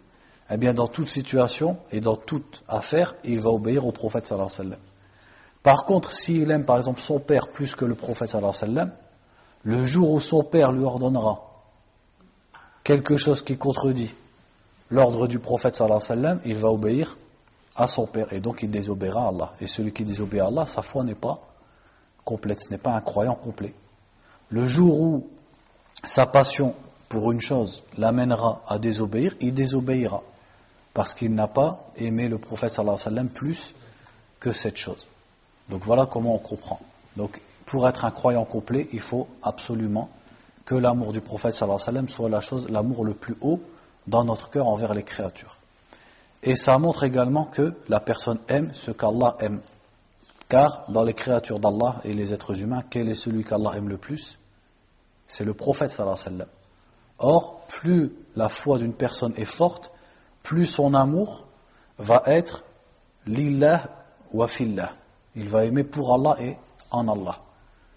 [0.51, 4.51] eh bien dans toute situation et dans toute affaire, il va obéir au prophète sallallahu
[4.59, 4.79] alayhi wa.
[5.63, 8.91] Par contre, s'il aime par exemple son père plus que le prophète sallallahu alayhi
[9.65, 11.41] le jour où son père lui ordonnera
[12.83, 14.13] quelque chose qui contredit
[14.91, 17.17] l'ordre du prophète sallallahu alayhi il va obéir
[17.75, 19.53] à son père et donc il désobéira à Allah.
[19.61, 21.41] Et celui qui désobéit à Allah, sa foi n'est pas
[22.25, 23.75] complète, ce n'est pas un croyant complet.
[24.53, 25.27] Le jour où
[26.05, 26.75] sa passion
[27.09, 30.23] pour une chose l'amènera à désobéir, il désobéira
[30.93, 33.75] parce qu'il n'a pas aimé le prophète sallallahu alayhi wa sallam plus
[34.41, 35.07] que cette chose.
[35.71, 36.81] Donc voilà comment on comprend.
[37.17, 40.11] Donc pour être un croyant complet, il faut absolument
[40.67, 43.61] que l'amour du prophète sallallahu alayhi sallam soit la chose, l'amour le plus haut
[44.07, 45.57] dans notre cœur envers les créatures.
[46.43, 49.61] Et ça montre également que la personne aime ce qu'Allah aime.
[50.51, 53.97] Car dans les créatures d'Allah et les êtres humains, quel est celui qu'Allah aime le
[53.97, 54.37] plus?
[55.27, 56.47] C'est le prophète sallallahu alayhi wa.
[57.19, 59.93] Or, plus la foi d'une personne est forte,
[60.43, 61.47] plus son amour
[61.99, 62.65] va être
[63.27, 63.89] lillah
[64.33, 64.95] wa fillah
[65.35, 66.57] il va aimer pour Allah et
[66.91, 67.41] en Allah.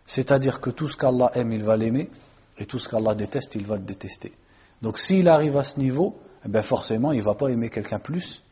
[0.06, 2.10] C'est-à-dire que tout ce qu'Allah aime, il va l'aimer,
[2.58, 4.34] et tout ce qu'Allah déteste, il va le détester.
[4.82, 8.00] Donc s'il arrive à ce niveau, eh bien forcément, il ne va pas aimer quelqu'un
[8.00, 8.44] plus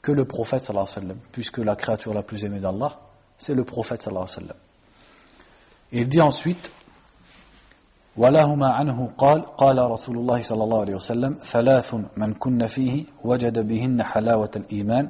[0.00, 3.00] que le prophète sallallahu alayhi wa puisque la créature la plus aimée d'Allah,
[3.36, 4.56] c'est le prophète sallallahu alayhi wa.
[5.92, 6.72] Il dit ensuite,
[8.16, 13.58] ولهما عنه قال قال رسول الله صلى الله عليه وسلم ثلاث من كن فيه وجد
[13.68, 15.08] بهن حلاوة الإيمان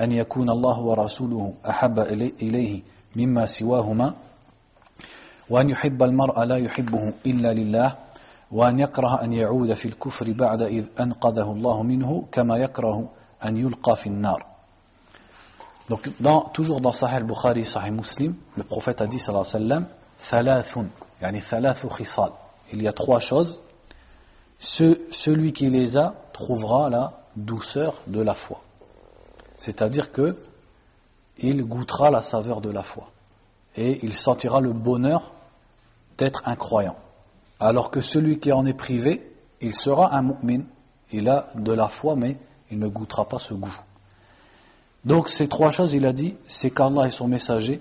[0.00, 1.98] أن يكون الله ورسوله أحب
[2.42, 2.82] إليه
[3.16, 4.14] مما سواهما
[5.50, 7.96] وأن يحب المرء لا يحبه إلا لله
[8.52, 13.08] وأن يكره أن يعود في الكفر بعد إذ أنقذه الله منه كما يكره
[13.44, 14.46] أن يلقى في النار
[15.88, 19.70] Donc, dans, toujours dans Sahih al-Bukhari, Sahih Muslim, le prophète a dit, sallallahu alayhi wa
[19.70, 19.86] sallam,
[20.18, 20.88] thalathun,
[21.22, 22.32] yani thalathu khisal.
[22.72, 23.60] Il y a trois choses.
[24.58, 28.62] Ce, celui qui les a trouvera la douceur de la foi.
[29.56, 30.36] C'est-à-dire que
[31.38, 33.10] il goûtera la saveur de la foi
[33.76, 35.32] et il sentira le bonheur
[36.16, 36.96] d'être un croyant.
[37.60, 40.64] Alors que celui qui en est privé, il sera un mu'min,
[41.12, 42.36] il a de la foi mais
[42.70, 43.76] il ne goûtera pas ce goût.
[45.04, 47.80] Donc ces trois choses, il a dit, c'est qu'Allah et son messager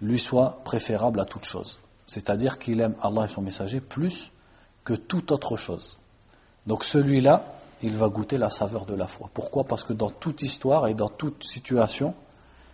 [0.00, 1.78] lui soient préférables à toute chose.
[2.08, 4.32] C'est-à-dire qu'il aime Allah et son messager plus
[4.82, 5.98] que toute autre chose.
[6.66, 7.44] Donc celui-là,
[7.82, 9.30] il va goûter la saveur de la foi.
[9.32, 9.64] Pourquoi?
[9.64, 12.14] Parce que dans toute histoire et dans toute situation,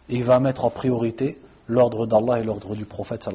[0.08, 3.28] il va mettre en priorité l'ordre d'Allah et l'ordre du prophète.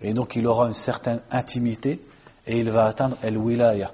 [0.00, 2.00] Et donc il aura une certaine intimité
[2.46, 3.92] et il va atteindre el-wilaya.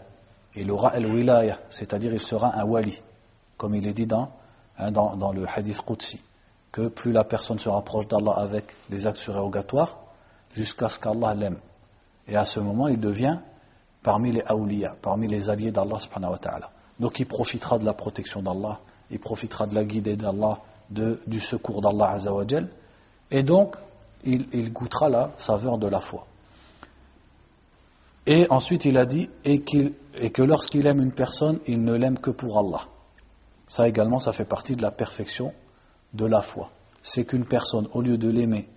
[0.55, 3.01] Il aura el-wilaya, c'est-à-dire il sera un wali,
[3.57, 4.31] comme il est dit dans,
[4.79, 6.21] hein, dans, dans, le hadith Qudsi,
[6.71, 10.02] que plus la personne se rapproche d'Allah avec les actes surérogatoires,
[10.53, 11.59] jusqu'à ce qu'Allah l'aime.
[12.29, 13.39] Et à ce moment, il devient
[14.03, 15.99] parmi les awliya, parmi les alliés d'Allah.
[16.99, 18.81] Donc il profitera de la protection d'Allah,
[19.11, 20.59] il profitera de la guidée d'Allah,
[20.91, 22.69] du secours d'Allah azawajal,
[23.31, 23.77] et donc
[24.25, 26.27] il, goûtera la saveur de la foi.
[28.27, 32.31] Et ensuite, il a dit et, que lorsqu'il aime une personne, il ne l'aime que
[32.31, 32.87] pour Allah.
[33.67, 35.53] Ça également, ça fait partie de la perfection
[36.13, 36.71] de la foi.
[37.03, 38.69] C'est qu'une personne, au lieu de l'aimer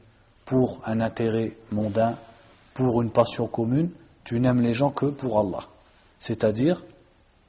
[0.46, 2.16] pour un intérêt mondain,
[2.74, 3.90] pour une passion commune,
[4.24, 5.66] tu n'aimes les gens que pour Allah.
[6.20, 6.84] C'est-à-dire,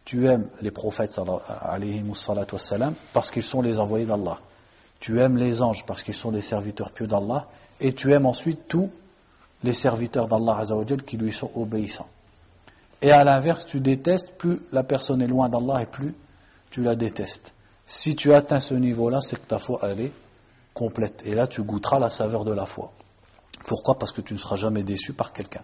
[0.05, 1.19] tu aimes les prophètes
[3.13, 4.39] parce qu'ils sont les envoyés d'Allah.
[5.01, 7.47] Tu aimes les anges parce qu'ils sont les serviteurs pieux d'Allah.
[7.81, 8.91] Et tu aimes ensuite tous
[9.63, 10.63] les serviteurs d'Allah
[11.07, 12.09] qui lui sont obéissants.
[13.03, 16.15] Et à l'inverse, tu détestes, plus la personne est loin d'Allah et plus
[16.71, 17.53] tu la détestes.
[17.85, 20.13] Si tu atteins ce niveau-là, c'est que ta foi, elle est
[20.77, 21.23] complète.
[21.25, 22.93] Et là, tu goûteras la saveur de la foi.
[23.65, 23.99] Pourquoi?
[23.99, 25.63] Parce que tu ne seras jamais déçu par quelqu'un.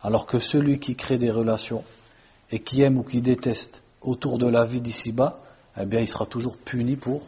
[0.00, 1.84] Alors que celui qui crée des relations
[2.50, 5.38] et qui aime ou qui déteste autour de la vie d'ici-bas,
[5.78, 7.20] eh bien, il sera toujours puni pour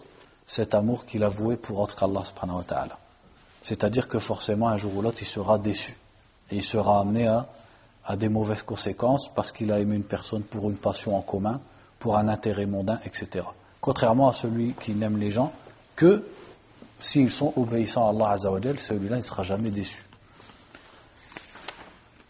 [0.47, 2.99] cet amour qu'il a voué pour autre qu'Allah subhanahu wa ta'ala.
[3.61, 5.97] C'est-à-dire que forcément, un jour ou l'autre, il sera déçu.
[6.51, 7.47] Et il sera amené à,
[8.05, 11.61] à des mauvaises conséquences parce qu'il a aimé une personne pour une passion en commun,
[11.99, 13.45] pour un intérêt mondain, etc.
[13.81, 15.53] Contrairement à celui qui n'aime les gens
[15.97, 16.25] que
[17.01, 20.03] s'ils sont obéissants à Allah Azzawajal, celui-là ne sera jamais déçu.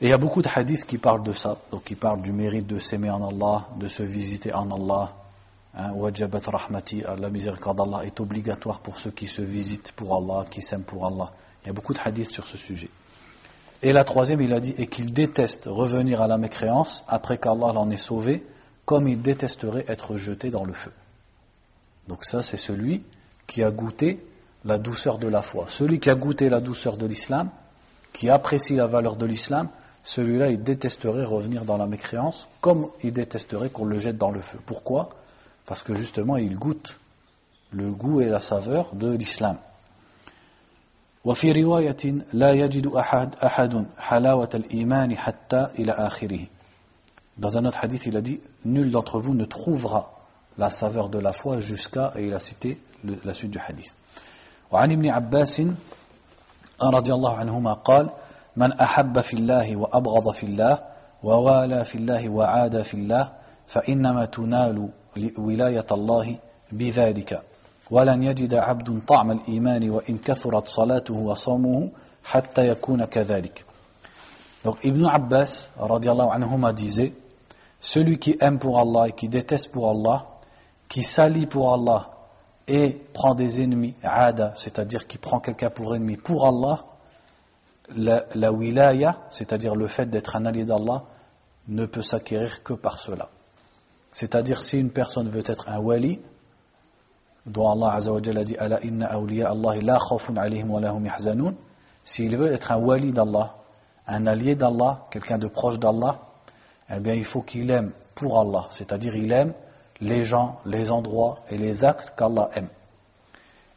[0.01, 2.33] Et il y a beaucoup de hadiths qui parlent de ça, donc qui parlent du
[2.33, 5.15] mérite de s'aimer en Allah, de se visiter en Allah,
[5.77, 10.47] Hein, wajabat rahmati, la miséricorde d'Allah est obligatoire pour ceux qui se visitent pour Allah,
[10.49, 11.33] qui s'aiment pour Allah.
[11.63, 12.91] Il y a beaucoup de hadiths sur ce sujet.
[13.83, 17.73] Et la troisième, il a dit, et qu'il déteste revenir à la mécréance après qu'Allah
[17.73, 18.47] l'en ait sauvé,
[18.85, 20.93] comme il détesterait être jeté dans le feu.
[22.07, 23.03] Donc ça, c'est celui
[23.49, 24.25] qui a goûté
[24.66, 25.66] la douceur de la foi.
[25.68, 27.50] Celui qui a goûté la douceur de l'islam,
[28.14, 29.70] qui apprécie la valeur de l'islam,
[30.04, 34.42] celui-là, il détesterait revenir dans la mécréance, comme il détesterait qu'on le jette dans le
[34.42, 34.60] feu.
[34.66, 35.10] Pourquoi
[35.70, 37.00] parce que justement il goûte
[37.72, 39.58] le goût et la saveur de l'islam.
[41.26, 46.48] وفي رواية لا يجد أحد أحد حلاوة الإيمان حتى إلى آخره.
[47.38, 50.26] Dans un autre hadith, il a dit Nul d'entre vous ne trouvera
[50.58, 53.96] la saveur de la foi jusqu'à, et il a cité le, la suite du hadith.
[54.73, 55.63] وعن ابن عباس
[56.83, 58.11] رضي الله عنهما قال
[58.57, 60.79] من أحب في الله وأبغض في الله
[61.23, 63.33] ووالى في الله وعاد في الله
[63.67, 64.89] فإنما تنال
[65.39, 66.37] ولاية الله
[66.73, 67.43] بذلك.
[67.91, 71.91] ولن يجد عبد طعم الإيمان وإن كثرت صلاته وصومه
[72.25, 73.65] حتى يكون كذلك.
[74.65, 77.13] Donc Ibn Abbas radiallahu anhuma disait
[77.81, 80.27] Celui qui aime pour Allah et qui déteste pour Allah,
[80.89, 82.14] qui s'allie pour Allah
[82.67, 86.85] et prend des ennemis, ada, c'est-à-dire qui prend quelqu'un pour ennemi pour Allah,
[87.95, 91.05] la, la wilaya, c'est-à-dire le fait d'être un allié d'Allah,
[91.69, 93.29] ne peut s'acquérir que par cela.
[94.13, 96.21] C'est-à-dire, si une personne veut être un wali,
[97.47, 101.05] dont Allah Azza wa a dit Ala inna awliya Allah la khawfun alayhim wa lahum
[101.05, 101.55] yahzanun,
[102.05, 103.57] s'il veut être un wali d'Allah,
[104.07, 106.21] un allié d'Allah, quelqu'un de proche d'Allah,
[106.91, 109.53] eh bien, il faut qu'il aime pour Allah, c'est-à-dire il aime
[110.01, 112.69] les gens, les endroits et les actes qu'Allah aime.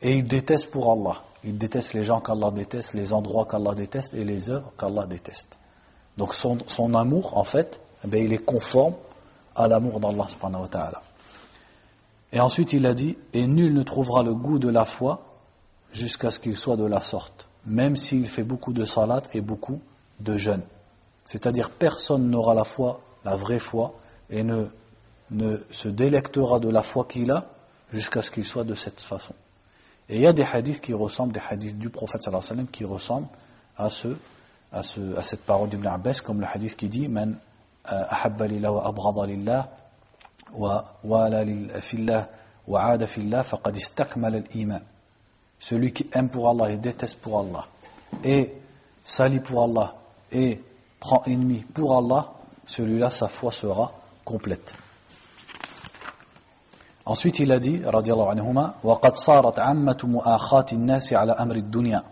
[0.02, 1.24] Et il déteste pour Allah.
[1.44, 5.58] Il déteste les gens qu'Allah déteste, les endroits qu'Allah déteste et les œuvres qu'Allah déteste.
[6.18, 8.96] Donc son, son amour, en fait, eh il est conforme
[9.56, 10.28] à l'amour d'Allah.
[12.32, 15.24] Et ensuite il a dit, et nul ne trouvera le goût de la foi
[15.92, 19.80] jusqu'à ce qu'il soit de la sorte, même s'il fait beaucoup de salat et beaucoup
[20.20, 20.64] de jeûne.
[21.26, 23.94] C'est-à-dire personne n'aura la foi, la vraie foi,
[24.30, 24.68] et ne,
[25.32, 27.46] ne se délectera de la foi qu'il a
[27.92, 29.34] jusqu'à ce qu'il soit de cette façon.
[30.10, 32.28] Et il y a des hadiths qui ressemblent, des hadiths du prophète
[32.72, 33.28] qui ressemblent
[33.76, 34.16] à, ce,
[34.72, 37.38] à, ce, cette parole d'Ibn Abbas, comme le hadith qui dit Man
[37.92, 39.70] euh, ahabba wa abrada
[40.54, 44.44] wa wa aada fillah faqad istakmal.
[45.60, 47.66] Celui qui aime pour Allah et déteste pour Allah,
[48.24, 48.54] et
[49.04, 49.96] s'allie pour Allah,
[50.32, 50.62] et
[51.00, 52.34] prend ennemi pour Allah,
[52.66, 54.76] celui-là, sa foi sera complète.
[57.07, 62.03] ensuite il a dit رضي الله عنهما وقد صارت عامة مؤاخاة الناس على أمر الدنيا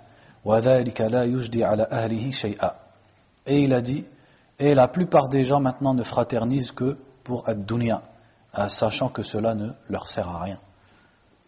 [0.45, 2.75] وذلك لا يجدي على أهله شيئا
[3.47, 4.05] et il a dit
[4.61, 8.03] Et la plupart des gens maintenant ne fraternisent que pour ad-dunya,
[8.69, 10.59] sachant que cela ne leur sert à rien.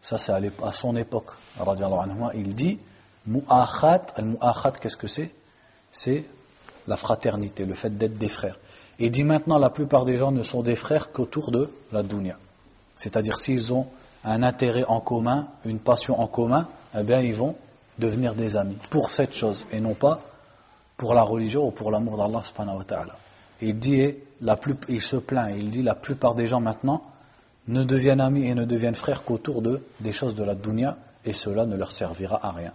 [0.01, 1.31] Ça, c'est à son époque.
[2.35, 2.79] Il dit
[3.27, 5.31] Mu'akhat, al-mu'akhat, qu'est-ce que c'est
[5.91, 6.25] C'est
[6.89, 8.59] la fraternité, le fait d'être des frères.
[8.99, 12.03] Et il dit maintenant la plupart des gens ne sont des frères qu'autour de la
[12.03, 12.39] dunya.
[12.98, 13.88] C'est-à-dire s'ils ont
[14.26, 17.56] un intérêt en commun, une passion en commun, eh bien ils vont
[17.98, 20.20] devenir des amis pour cette chose et non pas
[20.98, 23.16] pour la religion ou pour l'amour d'Allah subhanahu wa ta'ala.
[23.62, 27.04] Il dit, la plus, il se plaint, il dit la plupart des gens maintenant
[27.68, 31.34] ne deviennent amis et ne deviennent frères qu'autour de des choses de la dunya et
[31.34, 32.74] cela ne leur servira à rien.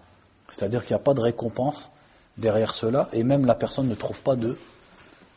[0.48, 1.90] C'est-à-dire qu'il n'y a pas de récompense
[2.36, 4.56] derrière cela et même la personne ne trouve pas de,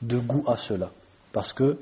[0.01, 0.91] de goût à cela.
[1.31, 1.79] Parce que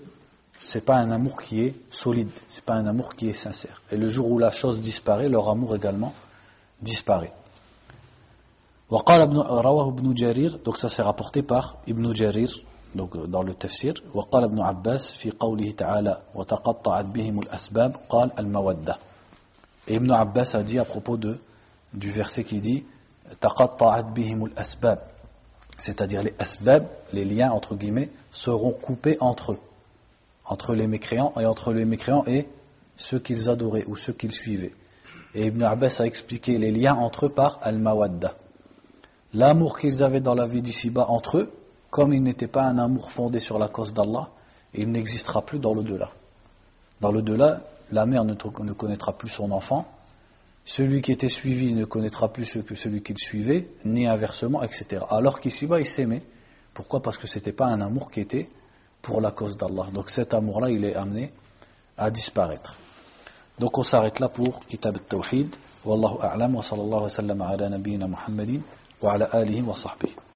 [0.59, 3.83] c'est pas un amour qui est solide, c'est pas un amour qui est sincère.
[3.91, 6.13] Et le jour où la chose disparaît, leur amour également
[6.83, 7.33] disparaît.
[8.91, 12.49] وقال ابن رواه ابن جرير donc ça c'est rapporté par Ibn Jarir
[12.95, 18.99] donc dans le tafsir وقال ابن عباس في قوله تعالى وتقطعت بهم الأسباب قال المودة
[19.89, 21.39] et Ibn Abbas a dit à propos de
[21.93, 22.85] du verset qui dit
[23.41, 24.99] تقطعت بهم الأسباب
[25.79, 29.59] c'est-à-dire les asbab les liens entre guillemets seront coupés entre eux
[30.46, 32.48] entre les mécréants et entre les mécréants et
[32.96, 34.74] ceux qu'ils adoraient ou ceux qu'ils suivaient
[35.36, 38.36] et Ibn Abbas a expliqué les liens entre eux par al-mawadda
[39.34, 41.52] l'amour qu'ils avaient dans la vie d'ici-bas entre eux,
[41.90, 44.30] comme il n'était pas un amour fondé sur la cause d'Allah,
[44.74, 46.10] il n'existera plus dans le delà.
[47.02, 49.86] Dans le delà, la mère ne, connaîtra plus son enfant,
[50.66, 55.04] celui qui était suivi ne connaîtra plus que celui qu'il suivait, ni inversement, etc.
[55.10, 56.24] Alors qu'ici-bas, ils s'aimaient.
[56.74, 57.02] Pourquoi?
[57.02, 58.50] Parce que ce n'était pas un amour qui était
[59.04, 59.88] pour la cause d'Allah.
[59.94, 61.32] Donc cet amour-là, il est amené
[61.98, 62.76] à disparaître.
[63.60, 65.56] Donc on s'arrête là pour Kitab al-Tawhid.
[65.86, 68.62] Wallahu a'lam wa sallallahu wa sallam ala nabiyyina Muhammadin
[69.02, 70.16] wa ala alihi wa sahbihi.